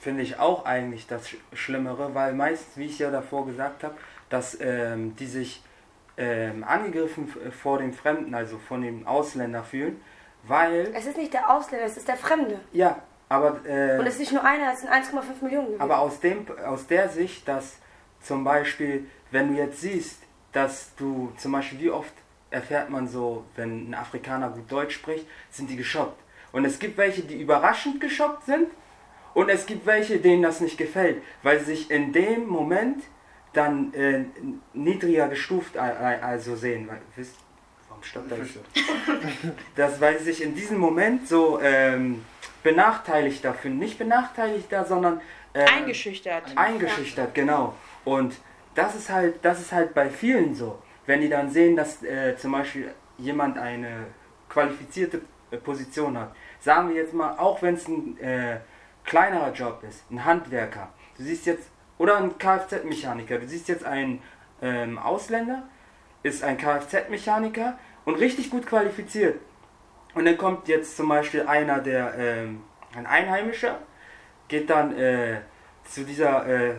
finde 0.00 0.22
ich 0.22 0.38
auch 0.38 0.64
eigentlich 0.64 1.06
das 1.06 1.28
Sch- 1.28 1.36
Schlimmere, 1.54 2.14
weil 2.14 2.32
meistens, 2.32 2.76
wie 2.76 2.86
ich 2.86 2.98
ja 2.98 3.10
davor 3.10 3.46
gesagt 3.46 3.84
habe, 3.84 3.94
dass 4.30 4.56
ähm, 4.60 5.14
die 5.16 5.26
sich 5.26 5.62
ähm, 6.16 6.64
angegriffen 6.64 7.28
f- 7.28 7.54
vor 7.54 7.78
dem 7.78 7.92
Fremden, 7.92 8.34
also 8.34 8.58
von 8.58 8.82
dem 8.82 9.06
Ausländer 9.06 9.62
fühlen, 9.62 10.00
weil, 10.44 10.90
Es 10.94 11.06
ist 11.06 11.16
nicht 11.16 11.32
der 11.32 11.50
Ausländer, 11.50 11.86
es 11.86 11.96
ist 11.96 12.08
der 12.08 12.16
Fremde. 12.16 12.58
ja, 12.72 12.98
aber, 13.28 13.60
äh, 13.66 13.98
Und 13.98 14.06
es 14.06 14.14
ist 14.14 14.20
nicht 14.20 14.32
nur 14.32 14.44
einer, 14.44 14.72
es 14.72 14.80
sind 14.80 14.90
1,5 14.90 15.42
Millionen 15.42 15.66
gewesen. 15.66 15.80
aber 15.80 15.98
aus, 15.98 16.18
dem, 16.20 16.46
aus 16.64 16.86
der 16.86 17.08
Sicht, 17.08 17.46
dass 17.46 17.76
zum 18.20 18.42
Beispiel, 18.44 19.06
wenn 19.30 19.52
du 19.54 19.58
jetzt 19.60 19.80
siehst, 19.80 20.22
dass 20.52 20.94
du 20.96 21.32
zum 21.36 21.52
Beispiel, 21.52 21.78
wie 21.80 21.90
oft 21.90 22.12
erfährt 22.50 22.88
man 22.90 23.06
so, 23.06 23.44
wenn 23.56 23.90
ein 23.90 23.94
Afrikaner 23.94 24.48
gut 24.50 24.72
Deutsch 24.72 24.94
spricht, 24.94 25.26
sind 25.50 25.68
die 25.68 25.76
geschockt. 25.76 26.18
Und 26.50 26.64
es 26.64 26.78
gibt 26.78 26.96
welche, 26.96 27.20
die 27.22 27.40
überraschend 27.40 28.00
geschockt 28.00 28.46
sind 28.46 28.68
und 29.34 29.50
es 29.50 29.66
gibt 29.66 29.84
welche, 29.86 30.18
denen 30.18 30.42
das 30.42 30.60
nicht 30.60 30.78
gefällt, 30.78 31.22
weil 31.42 31.58
sie 31.60 31.66
sich 31.66 31.90
in 31.90 32.12
dem 32.14 32.46
Moment 32.48 33.04
dann 33.52 33.92
äh, 33.94 34.24
niedriger 34.74 35.28
gestuft 35.28 35.76
also 35.76 36.56
sehen. 36.56 36.88
Weil, 36.88 37.00
wisst, 37.16 37.36
warum 37.88 38.02
stoppt 38.02 38.30
das 38.30 38.54
so? 38.54 38.60
Das, 39.76 40.00
weil 40.00 40.18
sie 40.18 40.24
sich 40.24 40.42
in 40.42 40.54
diesem 40.54 40.78
Moment 40.78 41.28
so 41.28 41.60
ähm, 41.60 42.24
benachteiligter 42.62 43.54
fühlen. 43.54 43.78
Nicht 43.78 43.98
benachteiligter, 43.98 44.84
sondern 44.84 45.20
ähm, 45.54 45.66
Eingeschüchtert. 45.66 46.56
eingeschüchtert, 46.56 47.34
genau. 47.34 47.74
Und 48.04 48.38
das 48.74 48.94
ist 48.94 49.10
halt, 49.10 49.36
das 49.42 49.60
ist 49.60 49.72
halt 49.72 49.94
bei 49.94 50.08
vielen 50.08 50.54
so. 50.54 50.78
Wenn 51.06 51.20
die 51.20 51.28
dann 51.28 51.50
sehen, 51.50 51.74
dass 51.74 52.02
äh, 52.02 52.36
zum 52.36 52.52
Beispiel 52.52 52.92
jemand 53.16 53.58
eine 53.58 54.06
qualifizierte 54.48 55.22
äh, 55.50 55.56
Position 55.56 56.18
hat, 56.18 56.34
sagen 56.60 56.90
wir 56.90 56.96
jetzt 56.96 57.14
mal, 57.14 57.36
auch 57.38 57.62
wenn 57.62 57.74
es 57.74 57.88
ein 57.88 58.18
äh, 58.18 58.60
kleinerer 59.04 59.52
Job 59.52 59.82
ist, 59.88 60.10
ein 60.10 60.24
Handwerker, 60.24 60.92
du 61.16 61.24
siehst 61.24 61.46
jetzt, 61.46 61.70
oder 61.98 62.16
ein 62.16 62.38
Kfz-Mechaniker, 62.38 63.38
du 63.38 63.46
siehst 63.46 63.68
jetzt 63.68 63.84
einen 63.84 64.22
ähm, 64.62 64.98
Ausländer, 64.98 65.64
ist 66.22 66.42
ein 66.42 66.56
Kfz-Mechaniker 66.56 67.78
und 68.04 68.14
richtig 68.16 68.50
gut 68.50 68.66
qualifiziert. 68.66 69.38
Und 70.14 70.24
dann 70.24 70.38
kommt 70.38 70.68
jetzt 70.68 70.96
zum 70.96 71.08
Beispiel 71.08 71.46
einer, 71.46 71.80
der, 71.80 72.14
ähm, 72.18 72.62
ein 72.96 73.06
Einheimischer, 73.06 73.78
geht 74.48 74.70
dann 74.70 74.98
äh, 74.98 75.42
zu 75.84 76.04
dieser 76.04 76.46
äh, 76.46 76.74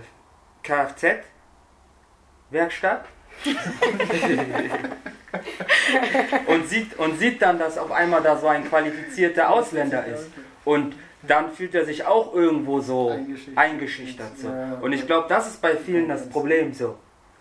Kfz-Werkstatt 0.64 3.06
und, 6.48 6.68
sieht, 6.68 6.98
und 6.98 7.20
sieht 7.20 7.40
dann, 7.42 7.58
dass 7.60 7.78
auf 7.78 7.92
einmal 7.92 8.22
da 8.22 8.38
so 8.38 8.48
ein 8.48 8.68
qualifizierter 8.68 9.50
Ausländer 9.50 10.06
ist. 10.06 10.30
Und 10.66 10.96
dann 11.22 11.52
fühlt 11.52 11.76
er 11.76 11.86
sich 11.86 12.06
auch 12.06 12.34
irgendwo 12.34 12.80
so 12.80 13.10
Eingeschüchtert. 13.10 13.58
eingeschüchtert. 13.58 14.38
So. 14.38 14.48
Und 14.82 14.94
ich 14.94 15.06
glaube, 15.06 15.28
das 15.28 15.48
ist 15.48 15.62
bei 15.62 15.76
vielen 15.76 16.08
das 16.08 16.30
Problem 16.30 16.74
so. 16.74 16.98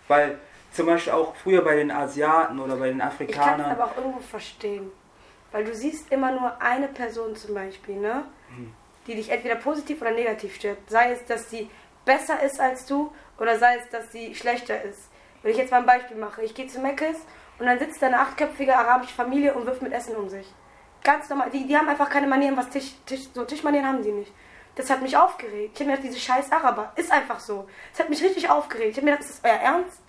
Weil 0.07 0.37
zum 0.71 0.85
Beispiel 0.85 1.13
auch 1.13 1.35
früher 1.35 1.63
bei 1.63 1.75
den 1.75 1.91
Asiaten 1.91 2.59
oder 2.59 2.75
bei 2.75 2.87
den 2.89 2.97
Ich 2.97 3.01
kann 3.01 3.09
es 3.09 3.13
Afrikanern. 3.21 3.71
aber 3.71 3.85
auch 3.85 3.97
irgendwo 3.97 4.19
verstehen. 4.19 4.91
Weil 5.51 5.63
du 5.65 5.73
siehst 5.73 6.11
immer 6.11 6.31
nur 6.31 6.61
eine 6.61 6.87
Person 6.87 7.35
zum 7.35 7.55
Beispiel, 7.55 7.95
ne? 7.95 8.25
Mhm. 8.55 8.73
Die 9.07 9.15
dich 9.15 9.29
entweder 9.29 9.55
positiv 9.55 10.01
oder 10.01 10.11
negativ 10.11 10.55
stört. 10.55 10.77
Sei 10.87 11.11
es, 11.11 11.25
dass 11.25 11.49
sie 11.49 11.69
besser 12.05 12.43
ist 12.43 12.59
als 12.59 12.85
du 12.85 13.11
oder 13.39 13.57
sei 13.57 13.77
es, 13.77 13.89
dass 13.89 14.11
sie 14.11 14.35
schlechter 14.35 14.83
ist. 14.83 15.09
Wenn 15.41 15.51
ich 15.51 15.57
jetzt 15.57 15.71
mal 15.71 15.77
ein 15.79 15.85
Beispiel 15.85 16.17
mache. 16.17 16.43
Ich 16.43 16.53
gehe 16.53 16.67
zu 16.67 16.79
Meckes 16.79 17.17
und 17.57 17.65
dann 17.65 17.79
sitzt 17.79 18.01
da 18.01 18.07
eine 18.07 18.19
achtköpfige 18.19 18.75
arabische 18.75 19.13
Familie 19.13 19.53
und 19.53 19.65
wirft 19.65 19.81
mit 19.81 19.93
Essen 19.93 20.15
um 20.15 20.29
sich. 20.29 20.45
Ganz 21.03 21.29
normal. 21.29 21.49
Die, 21.49 21.65
die 21.65 21.77
haben 21.77 21.87
einfach 21.87 22.09
keine 22.09 22.27
Manieren, 22.27 22.57
was 22.57 22.69
Tisch, 22.69 22.91
Tisch, 23.05 23.29
so 23.33 23.45
Tischmanieren 23.45 23.85
haben 23.85 24.03
die 24.03 24.11
nicht. 24.11 24.31
Das 24.75 24.89
hat 24.89 25.01
mich 25.01 25.17
aufgeregt. 25.17 25.71
Ich 25.73 25.79
habe 25.79 25.91
mir 25.91 25.97
gedacht, 25.97 26.13
diese 26.13 26.19
scheiß 26.19 26.51
Araber. 26.51 26.93
Ist 26.95 27.11
einfach 27.11 27.39
so. 27.39 27.67
Das 27.91 28.01
hat 28.01 28.09
mich 28.09 28.23
richtig 28.23 28.49
aufgeregt. 28.49 28.91
Ich 28.91 28.97
habe 28.97 29.05
mir 29.05 29.11
gedacht, 29.11 29.29
ist 29.29 29.43
das 29.43 29.51
euer 29.51 29.59
Ernst? 29.59 30.01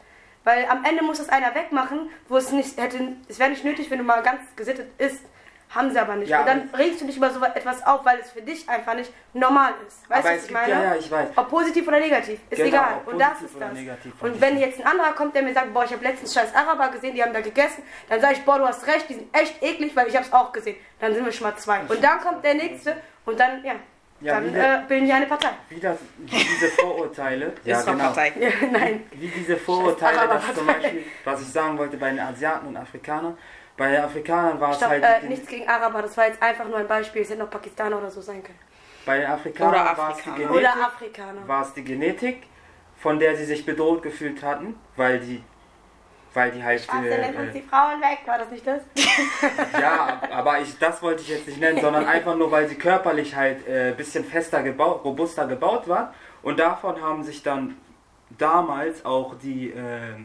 Weil 0.44 0.66
am 0.66 0.85
Ende 0.85 1.03
muss 1.03 1.18
das 1.18 1.29
einer 1.29 1.55
wegmachen, 1.55 2.09
wo 2.29 2.37
es 2.37 2.50
nicht 2.50 2.79
hätte, 2.79 3.16
es 3.29 3.38
wäre 3.38 3.50
nicht 3.50 3.64
nötig, 3.64 3.90
wenn 3.90 3.98
du 3.98 4.05
mal 4.05 4.22
ganz 4.22 4.40
gesittet 4.57 4.88
isst. 4.98 5.24
Haben 5.72 5.92
sie 5.92 5.98
aber 6.00 6.16
nicht. 6.16 6.28
Ja, 6.28 6.40
und 6.40 6.46
dann 6.48 6.70
regst 6.76 7.00
du 7.00 7.06
dich 7.06 7.16
über 7.16 7.30
so 7.30 7.44
etwas 7.44 7.87
auf, 7.87 8.04
weil 8.04 8.18
es 8.18 8.33
für 8.33 8.42
dich 8.42 8.68
einfach 8.68 8.94
nicht 8.94 9.12
normal 9.35 9.72
ist. 9.87 10.09
Weißt 10.11 10.24
du, 10.26 10.33
was 10.33 10.44
ich 10.46 10.50
meine? 10.50 10.72
ja, 10.72 10.83
ja, 10.83 10.94
ich 10.96 11.09
weiß. 11.09 11.28
Ob 11.37 11.48
positiv 11.48 11.87
oder 11.87 12.00
negativ, 12.00 12.40
ist 12.50 12.56
Genau, 12.56 12.66
egal. 12.68 12.94
Und 13.06 13.18
das 13.20 13.40
ist 13.42 13.54
das. 13.61 13.72
negativ, 13.72 14.12
Und 14.20 14.40
wenn 14.40 14.59
jetzt 14.59 14.80
ein 14.80 14.87
anderer 14.87 15.12
kommt, 15.12 15.33
der 15.35 15.42
mir 15.42 15.54
sagt, 15.54 15.72
boah, 15.72 15.85
ich 15.85 15.92
habe 15.92 16.02
letztens 16.02 16.35
scheiß 16.35 16.52
Araber 16.56 16.88
gesehen, 16.88 17.14
die 17.14 17.22
haben 17.22 17.33
da 17.33 17.40
gegessen, 17.40 17.85
dann 18.09 18.20
sage 18.20 18.35
ich, 18.35 18.44
boah, 18.44 18.59
du 18.59 18.66
hast 18.66 18.85
recht, 18.88 19.09
die 19.09 19.14
sind 19.14 19.33
echt 19.33 19.62
eklig, 19.62 19.94
weil 19.94 20.09
ich 20.09 20.16
habe 20.16 20.26
es 20.26 20.33
auch 20.33 20.50
gesehen. 20.52 20.74
Dann 20.98 21.14
sind 21.14 21.24
wir 21.24 21.30
schon 21.30 21.46
mal 21.46 21.56
zwei. 21.56 21.80
Und 21.87 22.02
dann 22.02 22.18
kommt 22.20 22.44
der 22.44 22.54
nächste 22.54 22.96
und 23.24 23.38
dann, 23.38 23.64
ja, 23.64 23.74
Ja, 24.22 24.35
dann 24.35 24.46
wie 24.48 24.50
der- 24.50 24.78
äh, 24.78 24.83
bilden 24.88 25.06
die 25.06 25.12
eine 25.12 25.26
Partei. 25.26 25.50
Wie, 25.68 25.78
das, 25.78 25.98
wie 26.18 26.37
diese 26.37 26.68
Vorurteile. 26.72 27.52
ja, 27.64 27.80
genau. 27.83 28.04
Partei. 28.06 28.33
Ja, 28.40 28.48
nein. 28.72 29.04
Wie 29.12 29.28
diese 29.28 29.56
Vorurteile, 29.56 30.26
dass 30.28 30.52
zum. 30.52 30.66
Beispiel, 30.66 31.04
was 31.24 31.40
ich 31.42 31.48
sagen 31.52 31.78
wollte 31.78 31.96
bei 31.96 32.11
den 32.11 32.18
Asiaten 32.18 32.66
und 32.66 32.76
Afrikanern, 32.76 33.38
bei 33.81 33.93
den 33.93 34.03
Afrikanern 34.03 34.61
war 34.61 34.73
es 34.73 34.77
Stopp, 34.77 34.90
halt. 34.90 35.03
äh, 35.03 35.27
nichts 35.27 35.49
gegen 35.49 35.66
Araber, 35.66 36.03
das 36.03 36.14
war 36.14 36.27
jetzt 36.27 36.43
einfach 36.43 36.66
nur 36.69 36.77
ein 36.77 36.87
Beispiel. 36.87 37.23
Es 37.23 37.31
hätte 37.31 37.40
noch 37.40 37.49
Pakistaner 37.49 37.97
oder 37.97 38.11
so 38.11 38.21
sein 38.21 38.43
können. 38.43 38.59
bei 39.07 39.21
den 39.21 39.27
Afrikanern 39.27 39.73
Oder 39.73 39.97
war 39.97 40.11
es 40.11 40.23
die. 40.23 40.31
Genetik. 40.31 40.51
Oder 40.51 40.73
Afrikaner. 40.87 41.49
war 41.49 41.62
es 41.62 41.73
die 41.73 41.85
Genetik, 41.85 42.43
von 42.99 43.19
der 43.19 43.35
sie 43.38 43.47
sich 43.47 43.64
bedroht 43.64 44.03
gefühlt 44.03 44.43
hatten, 44.43 44.79
weil 44.97 45.19
die, 45.21 45.43
weil 46.35 46.51
die 46.51 46.62
halt, 46.62 46.83
Schwarze 46.83 47.09
nennt 47.09 47.38
uns 47.38 47.49
äh, 47.49 47.53
die 47.53 47.62
Frauen 47.62 48.03
weg, 48.03 48.19
war 48.27 48.37
das 48.37 48.51
nicht 48.51 48.66
das? 48.66 48.83
ja, 49.81 50.21
aber 50.31 50.61
ich, 50.61 50.79
das 50.79 51.01
wollte 51.01 51.23
ich 51.23 51.29
jetzt 51.31 51.47
nicht 51.47 51.59
nennen, 51.59 51.81
sondern 51.81 52.05
einfach 52.05 52.37
nur, 52.37 52.51
weil 52.51 52.69
sie 52.69 52.75
körperlich 52.75 53.35
halt 53.35 53.66
ein 53.66 53.93
äh, 53.93 53.95
bisschen 53.97 54.27
fester 54.27 54.62
gebaut, 54.62 55.07
robuster 55.07 55.47
gebaut 55.47 55.88
waren 55.88 56.12
und 56.43 56.61
davon 56.61 57.01
haben 57.01 57.25
sich 57.25 57.43
dann 57.43 57.79
damals 58.37 59.07
auch 59.07 59.38
die, 59.38 59.71
äh, 59.71 60.16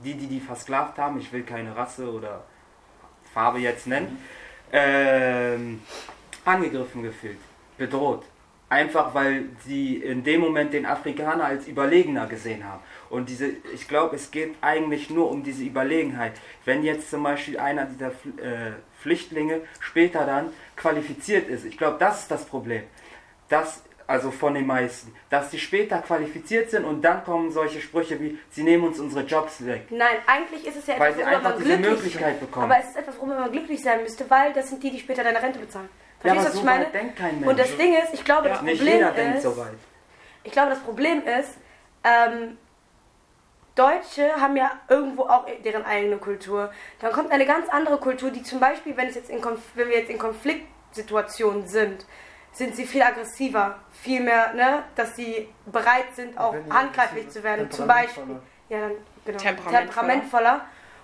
die, 0.00 0.16
die 0.16 0.26
die 0.26 0.40
versklavt 0.40 0.98
haben, 0.98 1.18
ich 1.18 1.32
will 1.32 1.44
keine 1.44 1.74
Rasse 1.74 2.12
oder 2.12 2.44
Farbe 3.34 3.58
jetzt 3.58 3.86
nennen, 3.86 4.18
ähm, 4.72 5.82
angegriffen 6.44 7.02
gefühlt, 7.02 7.38
bedroht. 7.76 8.24
Einfach 8.70 9.14
weil 9.14 9.44
sie 9.64 9.96
in 9.96 10.24
dem 10.24 10.40
Moment 10.40 10.72
den 10.72 10.86
Afrikaner 10.86 11.44
als 11.44 11.68
Überlegener 11.68 12.26
gesehen 12.26 12.64
haben. 12.64 12.82
Und 13.10 13.28
diese, 13.28 13.50
ich 13.74 13.86
glaube, 13.86 14.16
es 14.16 14.30
geht 14.30 14.54
eigentlich 14.62 15.10
nur 15.10 15.30
um 15.30 15.42
diese 15.42 15.62
Überlegenheit. 15.62 16.32
Wenn 16.64 16.82
jetzt 16.82 17.10
zum 17.10 17.22
Beispiel 17.22 17.58
einer 17.58 17.84
dieser 17.84 18.08
äh, 18.08 18.72
Flüchtlinge 19.00 19.60
später 19.80 20.24
dann 20.24 20.48
qualifiziert 20.76 21.48
ist, 21.48 21.64
ich 21.64 21.76
glaube, 21.76 21.98
das 21.98 22.22
ist 22.22 22.30
das 22.30 22.46
Problem. 22.46 22.82
Das, 23.48 23.84
also 24.06 24.30
von 24.30 24.54
den 24.54 24.66
meisten, 24.66 25.14
dass 25.30 25.50
sie 25.50 25.58
später 25.58 25.98
qualifiziert 25.98 26.70
sind 26.70 26.84
und 26.84 27.02
dann 27.02 27.24
kommen 27.24 27.50
solche 27.50 27.80
Sprüche 27.80 28.20
wie, 28.20 28.38
sie 28.50 28.62
nehmen 28.62 28.84
uns 28.84 29.00
unsere 29.00 29.24
Jobs 29.24 29.64
weg. 29.64 29.86
Nein, 29.90 30.16
eigentlich 30.26 30.66
ist 30.66 30.76
es 30.76 30.86
ja 30.86 30.98
Weil 30.98 31.12
etwas, 31.12 31.16
sie 31.16 31.22
worüber 31.22 31.36
einfach 31.36 31.50
man 31.50 31.58
diese 31.58 31.78
glücklich 31.78 32.02
Möglichkeit 32.02 32.40
bekommen. 32.40 32.70
Aber 32.70 32.80
es 32.80 32.88
ist 32.90 32.96
etwas, 32.96 33.18
worüber 33.18 33.40
man 33.40 33.52
glücklich 33.52 33.82
sein 33.82 34.02
müsste, 34.02 34.28
weil 34.28 34.52
das 34.52 34.68
sind 34.68 34.82
die, 34.82 34.90
die 34.90 34.98
später 35.00 35.24
deine 35.24 35.42
Rente 35.42 35.58
bezahlen. 35.58 35.88
Ja, 36.22 36.34
Verstehst 36.34 36.34
du, 36.34 36.38
aber 36.38 36.44
was 36.46 36.52
so 36.52 36.58
ich 36.58 36.64
meine? 36.64 36.84
weit 36.84 36.94
denkt 36.94 37.16
kein 37.16 37.34
Mensch. 37.40 37.46
Und 37.48 37.58
das 37.58 37.76
Ding 37.76 37.94
ist, 37.94 38.14
ich 38.14 38.24
glaube, 38.24 38.48
das 38.48 38.62
Nicht 38.62 38.78
Problem 38.78 38.94
jeder 38.94 39.08
ist, 39.10 39.16
denkt 39.16 39.42
so 39.42 39.56
weit. 39.56 39.74
ich 40.42 40.52
glaube, 40.52 40.70
das 40.70 40.80
Problem 40.80 41.22
ist, 41.26 41.58
ähm, 42.04 42.58
Deutsche 43.74 44.40
haben 44.40 44.56
ja 44.56 44.70
irgendwo 44.88 45.22
auch 45.24 45.46
deren 45.64 45.84
eigene 45.84 46.18
Kultur. 46.18 46.70
Dann 47.00 47.12
kommt 47.12 47.32
eine 47.32 47.44
ganz 47.44 47.68
andere 47.68 47.98
Kultur, 47.98 48.30
die 48.30 48.42
zum 48.42 48.60
Beispiel, 48.60 48.96
wenn, 48.96 49.08
es 49.08 49.16
jetzt 49.16 49.30
in 49.30 49.40
Konf 49.40 49.60
wenn 49.74 49.88
wir 49.88 49.98
jetzt 49.98 50.10
in 50.10 50.18
Konfliktsituationen 50.18 51.66
sind, 51.66 52.06
sind 52.54 52.74
sie 52.74 52.86
viel 52.86 53.02
aggressiver, 53.02 53.78
viel 53.90 54.20
mehr, 54.20 54.54
ne, 54.54 54.84
dass 54.94 55.16
sie 55.16 55.48
bereit 55.66 56.14
sind, 56.14 56.38
auch 56.38 56.54
handgreiflich 56.70 57.28
zu 57.28 57.42
werden. 57.42 57.70
Zum 57.70 57.86
Beispiel, 57.86 58.22
temperamentvoller. 58.22 58.42
ja, 58.68 58.80
dann, 58.80 58.92
genau, 59.24 59.38
Temperamentvoller. 59.38 59.80
temperamentvoller. 59.84 60.60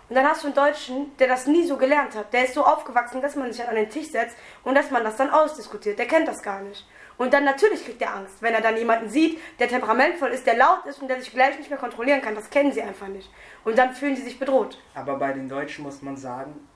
Und 0.09 0.17
dann 0.17 0.27
hast 0.27 0.43
du 0.43 0.49
einen 0.49 0.57
Deutschen, 0.57 1.17
der 1.19 1.29
das 1.29 1.47
nie 1.47 1.65
so 1.65 1.77
gelernt 1.77 2.17
hat. 2.17 2.33
Der 2.33 2.45
ist 2.45 2.55
so 2.55 2.65
aufgewachsen, 2.65 3.23
dass 3.23 3.37
man 3.37 3.53
sich 3.53 3.67
an 3.67 3.77
den 3.77 3.89
Tisch 3.89 4.11
setzt 4.11 4.37
und 4.65 4.75
dass 4.75 4.91
man 4.91 5.05
das 5.05 5.17
dann 5.17 5.31
ausdiskutiert. 5.31 5.99
Der 6.01 6.07
kennt 6.07 6.27
das 6.27 6.43
gar 6.43 6.61
nicht. 6.63 6.85
Und 7.17 7.33
dann 7.33 7.45
natürlich 7.45 7.85
kriegt 7.85 8.01
er 8.03 8.17
Angst, 8.17 8.41
wenn 8.41 8.55
er 8.55 8.61
dann 8.61 8.77
jemanden 8.77 9.09
sieht, 9.09 9.39
der 9.61 9.69
temperamentvoll 9.69 10.31
ist, 10.31 10.47
der 10.47 10.57
laut 10.57 10.85
ist 10.87 11.01
und 11.01 11.09
der 11.09 11.21
sich 11.21 11.33
gleich 11.33 11.57
nicht 11.59 11.71
mehr 11.71 11.79
kontrollieren 11.79 12.23
kann. 12.23 12.35
Das 12.35 12.51
kennen 12.51 12.73
sie 12.73 12.83
einfach 12.83 13.07
nicht. 13.07 13.31
Und 13.63 13.79
dann 13.79 13.95
fühlen 13.95 14.17
sie 14.17 14.23
sich 14.23 14.39
bedroht. 14.39 14.83
Aber 14.95 15.17
bei 15.17 15.33
den 15.33 15.49
Deutschen 15.49 15.85
muss 15.85 16.03
man 16.03 16.17
sagen, 16.17 16.67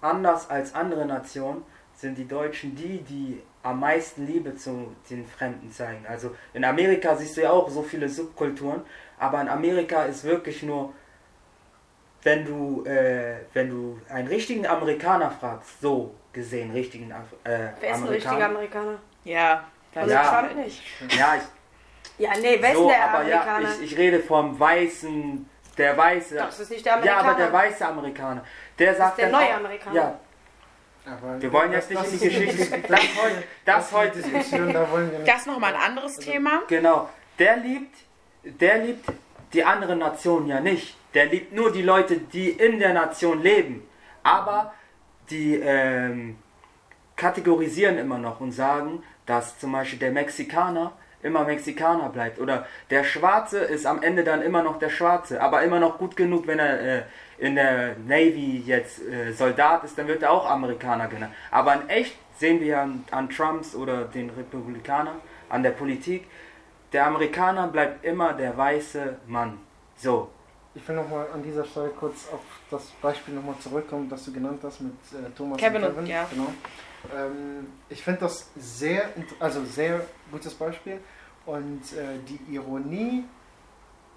anders 0.00 0.48
als 0.50 0.74
andere 0.74 1.06
Nationen 1.06 1.64
sind 1.96 2.18
die 2.18 2.26
Deutschen 2.28 2.74
die, 2.74 2.98
die 3.02 3.42
am 3.62 3.80
meisten 3.80 4.26
Liebe 4.26 4.54
zu 4.56 4.94
den 5.08 5.26
Fremden 5.26 5.70
zeigen. 5.70 6.04
Also 6.08 6.34
in 6.52 6.64
Amerika 6.64 7.16
siehst 7.16 7.36
du 7.36 7.42
ja 7.42 7.50
auch 7.50 7.68
so 7.70 7.82
viele 7.82 8.08
Subkulturen, 8.08 8.82
aber 9.18 9.40
in 9.40 9.48
Amerika 9.48 10.04
ist 10.04 10.24
wirklich 10.24 10.62
nur, 10.62 10.92
wenn 12.22 12.44
du, 12.44 12.84
äh, 12.84 13.36
wenn 13.52 13.68
du 13.70 14.00
einen 14.08 14.28
richtigen 14.28 14.66
Amerikaner 14.66 15.30
fragst, 15.30 15.80
so 15.80 16.14
gesehen, 16.32 16.72
richtigen 16.72 17.12
Af 17.12 17.26
äh, 17.44 17.68
Wer 17.80 17.90
ist 17.94 18.02
ein 18.02 18.08
richtiger 18.08 18.46
Amerikaner? 18.46 18.98
Ja, 19.24 19.64
das 19.92 20.08
Ja. 20.10 20.40
Trump 20.40 20.56
nicht. 20.56 20.82
Ja, 21.16 21.36
ich, 21.36 21.42
Ja, 22.18 22.30
nee, 22.40 22.58
wer 22.60 22.70
ist 22.72 22.76
so, 22.76 22.88
der 22.88 23.04
aber 23.10 23.26
ja, 23.28 23.40
Amerikaner? 23.42 23.68
ich, 23.82 23.92
ich 23.92 23.98
rede 23.98 24.20
vom 24.20 24.58
weißen, 24.58 25.48
der 25.78 25.96
weiße. 25.96 26.36
Doch, 26.36 26.46
das 26.46 26.60
ist 26.60 26.70
nicht 26.70 26.84
der 26.84 26.92
ja, 26.92 26.98
Amerikaner. 26.98 27.28
aber 27.30 27.38
der 27.38 27.52
weiße 27.52 27.86
Amerikaner. 27.86 28.44
Der 28.78 28.94
sagt 28.94 29.18
der 29.18 29.30
dann 29.30 29.40
neue 29.40 29.50
auch- 29.54 29.58
Amerikaner. 29.58 29.94
Ja, 29.96 30.20
Aber 31.06 31.40
wir 31.40 31.52
wollen 31.52 31.72
jetzt 31.72 31.90
nicht 31.90 32.02
in 32.02 32.18
die 32.18 32.28
Geschichte. 32.28 32.82
Das 32.88 33.00
heute, 33.00 33.44
das 33.64 33.92
heute 33.92 34.22
da 34.72 34.86
das 35.26 35.40
ist 35.40 35.46
nochmal 35.46 35.74
ein 35.74 35.80
anderes 35.80 36.16
Thema. 36.16 36.62
Genau. 36.68 37.10
Der 37.38 37.56
liebt, 37.58 37.94
der 38.42 38.78
liebt 38.78 39.04
die 39.52 39.64
andere 39.64 39.96
Nation 39.96 40.46
ja 40.46 40.60
nicht. 40.60 40.96
Der 41.12 41.26
liebt 41.26 41.52
nur 41.52 41.72
die 41.72 41.82
Leute, 41.82 42.18
die 42.18 42.50
in 42.50 42.78
der 42.78 42.92
Nation 42.94 43.42
leben. 43.42 43.86
Aber 44.22 44.72
die 45.30 45.56
ähm, 45.56 46.36
kategorisieren 47.16 47.98
immer 47.98 48.18
noch 48.18 48.40
und 48.40 48.52
sagen, 48.52 49.02
dass 49.26 49.58
zum 49.58 49.72
Beispiel 49.72 49.98
der 49.98 50.10
Mexikaner 50.10 50.92
immer 51.22 51.44
Mexikaner 51.44 52.08
bleibt. 52.10 52.38
Oder 52.38 52.66
der 52.90 53.04
Schwarze 53.04 53.58
ist 53.58 53.86
am 53.86 54.02
Ende 54.02 54.24
dann 54.24 54.42
immer 54.42 54.62
noch 54.62 54.78
der 54.78 54.90
Schwarze. 54.90 55.40
Aber 55.40 55.62
immer 55.62 55.80
noch 55.80 55.98
gut 55.98 56.16
genug, 56.16 56.46
wenn 56.46 56.58
er 56.58 56.80
äh, 56.80 57.02
in 57.38 57.54
der 57.56 57.96
Navy 58.06 58.62
jetzt 58.64 59.00
äh, 59.02 59.32
Soldat 59.32 59.84
ist, 59.84 59.96
dann 59.98 60.06
wird 60.08 60.22
er 60.22 60.30
auch 60.30 60.48
Amerikaner 60.48 61.08
genannt. 61.08 61.32
Aber 61.50 61.74
in 61.74 61.88
echt 61.88 62.16
sehen 62.38 62.60
wir 62.60 62.80
an, 62.80 63.04
an 63.10 63.28
Trumps 63.28 63.74
oder 63.74 64.04
den 64.04 64.30
Republikanern, 64.30 65.16
an 65.48 65.62
der 65.62 65.70
Politik, 65.70 66.26
der 66.92 67.06
Amerikaner 67.06 67.66
bleibt 67.68 68.04
immer 68.04 68.32
der 68.34 68.56
weiße 68.56 69.16
Mann. 69.26 69.58
So. 69.96 70.28
Ich 70.76 70.86
will 70.88 70.96
nochmal 70.96 71.26
an 71.32 71.42
dieser 71.42 71.64
Stelle 71.64 71.90
kurz 71.90 72.28
auf 72.32 72.40
das 72.70 72.86
Beispiel 73.00 73.34
nochmal 73.34 73.54
zurückkommen, 73.60 74.08
das 74.08 74.24
du 74.24 74.32
genannt 74.32 74.60
hast 74.64 74.80
mit 74.80 74.92
äh, 75.12 75.30
Thomas 75.36 75.58
Kevin 75.58 75.82
und 75.84 75.88
und- 75.90 75.94
Kevin. 75.96 76.06
ja. 76.10 76.26
Genau. 76.30 76.46
Ähm, 77.16 77.66
ich 77.88 78.02
finde 78.02 78.20
das 78.20 78.50
sehr, 78.56 79.10
also 79.38 79.64
sehr 79.64 80.00
gutes 80.32 80.54
Beispiel 80.54 80.98
und 81.46 81.82
äh, 81.92 82.18
die 82.28 82.54
Ironie 82.54 83.24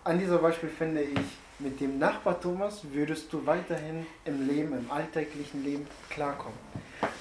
an 0.08 0.20
dieser 0.20 0.38
Beispiel 0.38 0.70
finde 0.70 1.02
ich, 1.02 1.20
mit 1.60 1.80
dem 1.82 2.00
Nachbar 2.00 2.40
Thomas 2.40 2.82
würdest 2.92 3.32
du 3.34 3.46
weiterhin 3.46 4.06
im 4.24 4.48
Leben, 4.48 4.74
im 4.74 4.90
alltäglichen 4.90 5.64
Leben 5.64 5.86
klarkommen. 6.10 6.58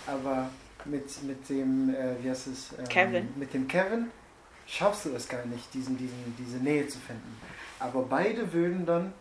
Aber 0.06 0.50
mit, 0.84 1.22
mit 1.24 1.48
dem, 1.48 1.92
äh, 1.92 2.22
wie 2.22 2.30
heißt 2.30 2.46
es? 2.46 2.74
Ähm, 2.78 2.88
Kevin. 2.88 3.28
Mit 3.36 3.52
dem 3.54 3.66
Kevin 3.66 4.10
schaffst 4.66 5.06
du 5.06 5.14
es 5.16 5.28
gar 5.28 5.44
nicht, 5.46 5.72
diesen, 5.74 5.98
diesen, 5.98 6.36
diese 6.38 6.58
Nähe 6.58 6.86
zu 6.86 6.98
finden. 6.98 7.36
Aber 7.80 8.02
beide 8.02 8.52
würden 8.52 8.86
dann 8.86 9.12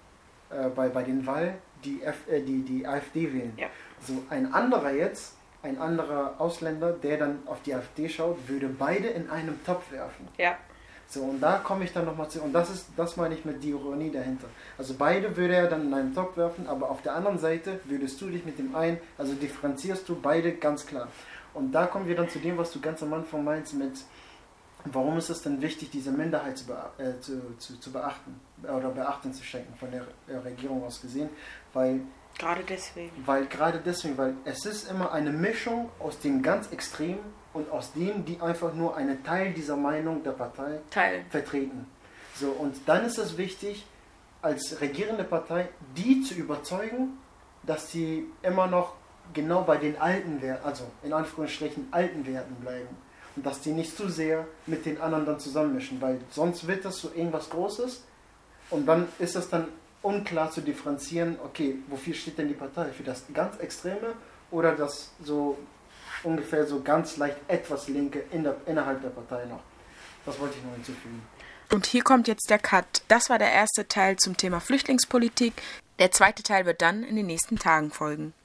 äh, 0.51 0.69
bei, 0.69 0.89
bei 0.89 1.01
den 1.01 1.25
Wahlen 1.25 1.55
die, 1.83 2.03
F, 2.03 2.27
äh, 2.29 2.41
die, 2.41 2.61
die 2.61 2.85
AfD 2.85 3.33
wählen. 3.33 3.53
Ja. 3.57 3.67
So 3.99 4.23
ein 4.29 4.53
anderer 4.53 4.91
jetzt, 4.91 5.37
ein 5.63 5.79
anderer 5.79 6.35
Ausländer, 6.37 6.91
der 6.91 7.17
dann 7.17 7.39
auf 7.47 7.63
die 7.63 7.73
AfD 7.73 8.09
schaut, 8.09 8.37
würde 8.47 8.67
beide 8.67 9.07
in 9.07 9.29
einem 9.29 9.63
Topf 9.65 9.91
werfen. 9.91 10.27
Ja. 10.37 10.55
So, 11.07 11.21
und 11.21 11.39
da 11.39 11.57
komme 11.59 11.83
ich 11.83 11.93
dann 11.93 12.05
nochmal 12.05 12.29
zu. 12.29 12.41
Und 12.41 12.53
das 12.53 12.69
ist, 12.69 12.87
das 12.97 13.15
meine 13.17 13.35
ich 13.35 13.45
mit 13.45 13.63
die 13.63 13.69
Ironie 13.69 14.11
dahinter. 14.11 14.47
Also 14.77 14.95
beide 14.97 15.35
würde 15.37 15.55
er 15.55 15.67
dann 15.67 15.85
in 15.85 15.93
einen 15.93 16.13
Topf 16.13 16.35
werfen, 16.37 16.67
aber 16.67 16.89
auf 16.89 17.01
der 17.01 17.15
anderen 17.15 17.37
Seite 17.37 17.79
würdest 17.85 18.19
du 18.21 18.29
dich 18.29 18.45
mit 18.45 18.57
dem 18.57 18.75
einen, 18.75 18.99
also 19.17 19.33
differenzierst 19.33 20.07
du 20.09 20.19
beide 20.19 20.53
ganz 20.53 20.85
klar. 20.85 21.07
Und 21.53 21.71
da 21.71 21.85
kommen 21.87 22.07
wir 22.07 22.15
dann 22.15 22.29
zu 22.29 22.39
dem, 22.39 22.57
was 22.57 22.71
du 22.71 22.81
ganz 22.81 23.01
am 23.01 23.13
Anfang 23.13 23.43
meinst 23.43 23.73
mit, 23.75 23.93
warum 24.85 25.17
ist 25.17 25.29
es 25.29 25.41
denn 25.41 25.61
wichtig, 25.61 25.89
diese 25.89 26.11
Minderheit 26.11 26.57
zu, 26.57 26.71
äh, 26.97 27.19
zu, 27.21 27.57
zu, 27.57 27.79
zu 27.79 27.91
beachten 27.91 28.39
oder 28.63 28.89
Beachtung 28.89 29.31
zu 29.31 29.43
schenken 29.43 29.73
von 29.75 29.89
der 29.91 30.43
Regierung 30.43 30.83
aus 30.83 31.01
gesehen, 31.01 31.29
weil 31.73 32.01
Gerade 32.37 32.63
deswegen. 32.67 33.11
weil 33.25 33.45
gerade 33.45 33.79
deswegen, 33.83 34.17
weil 34.17 34.35
es 34.43 34.65
ist 34.65 34.89
immer 34.89 35.11
eine 35.11 35.31
Mischung 35.31 35.89
aus 35.99 36.19
den 36.19 36.41
ganz 36.41 36.71
Extremen 36.71 37.19
und 37.53 37.69
aus 37.71 37.93
denen, 37.93 38.25
die 38.25 38.41
einfach 38.41 38.73
nur 38.73 38.97
einen 38.97 39.23
Teil 39.23 39.53
dieser 39.53 39.77
Meinung 39.77 40.23
der 40.23 40.31
Partei 40.31 40.79
Teil. 40.91 41.23
vertreten. 41.29 41.87
So, 42.35 42.49
und 42.49 42.75
dann 42.87 43.05
ist 43.05 43.17
es 43.17 43.37
wichtig, 43.37 43.85
als 44.41 44.81
regierende 44.81 45.23
Partei, 45.23 45.69
die 45.95 46.21
zu 46.21 46.33
überzeugen, 46.33 47.17
dass 47.63 47.91
sie 47.91 48.25
immer 48.43 48.67
noch 48.67 48.93
genau 49.33 49.63
bei 49.63 49.77
den 49.77 49.97
alten 49.97 50.41
Werten, 50.41 50.65
also 50.65 50.83
in 51.03 51.13
Anführungsstrichen 51.13 51.87
alten 51.91 52.25
Werten 52.27 52.55
bleiben. 52.55 52.95
Und 53.35 53.45
dass 53.45 53.61
die 53.61 53.71
nicht 53.71 53.95
zu 53.95 54.07
sehr 54.09 54.45
mit 54.65 54.85
den 54.85 55.01
anderen 55.01 55.25
dann 55.25 55.39
zusammenmischen, 55.39 56.01
weil 56.01 56.19
sonst 56.29 56.67
wird 56.67 56.85
das 56.85 56.97
so 56.97 57.11
irgendwas 57.13 57.49
Großes 57.49 58.03
und 58.69 58.85
dann 58.85 59.07
ist 59.19 59.35
es 59.35 59.49
dann 59.49 59.67
unklar 60.05 60.51
zu 60.51 60.61
differenzieren, 60.61 61.37
okay, 61.43 61.75
wofür 61.87 62.13
steht 62.13 62.37
denn 62.37 62.47
die 62.47 62.53
Partei? 62.53 62.85
Für 62.91 63.03
das 63.03 63.23
ganz 63.33 63.57
Extreme 63.57 64.13
oder 64.51 64.73
das 64.73 65.11
so 65.23 65.57
ungefähr 66.23 66.65
so 66.65 66.81
ganz 66.81 67.17
leicht 67.17 67.37
etwas 67.47 67.87
Linke 67.87 68.23
in 68.31 68.43
der, 68.43 68.55
innerhalb 68.65 69.01
der 69.01 69.09
Partei 69.09 69.45
noch? 69.45 69.61
Das 70.25 70.39
wollte 70.39 70.55
ich 70.57 70.63
noch 70.63 70.73
hinzufügen. 70.73 71.21
Und 71.71 71.87
hier 71.87 72.03
kommt 72.03 72.27
jetzt 72.27 72.49
der 72.49 72.59
Cut. 72.59 73.03
Das 73.07 73.29
war 73.29 73.39
der 73.39 73.51
erste 73.51 73.87
Teil 73.87 74.17
zum 74.17 74.37
Thema 74.37 74.59
Flüchtlingspolitik. 74.59 75.53
Der 75.99 76.11
zweite 76.11 76.43
Teil 76.43 76.65
wird 76.65 76.81
dann 76.81 77.03
in 77.03 77.15
den 77.15 77.25
nächsten 77.25 77.57
Tagen 77.57 77.89
folgen. 77.89 78.33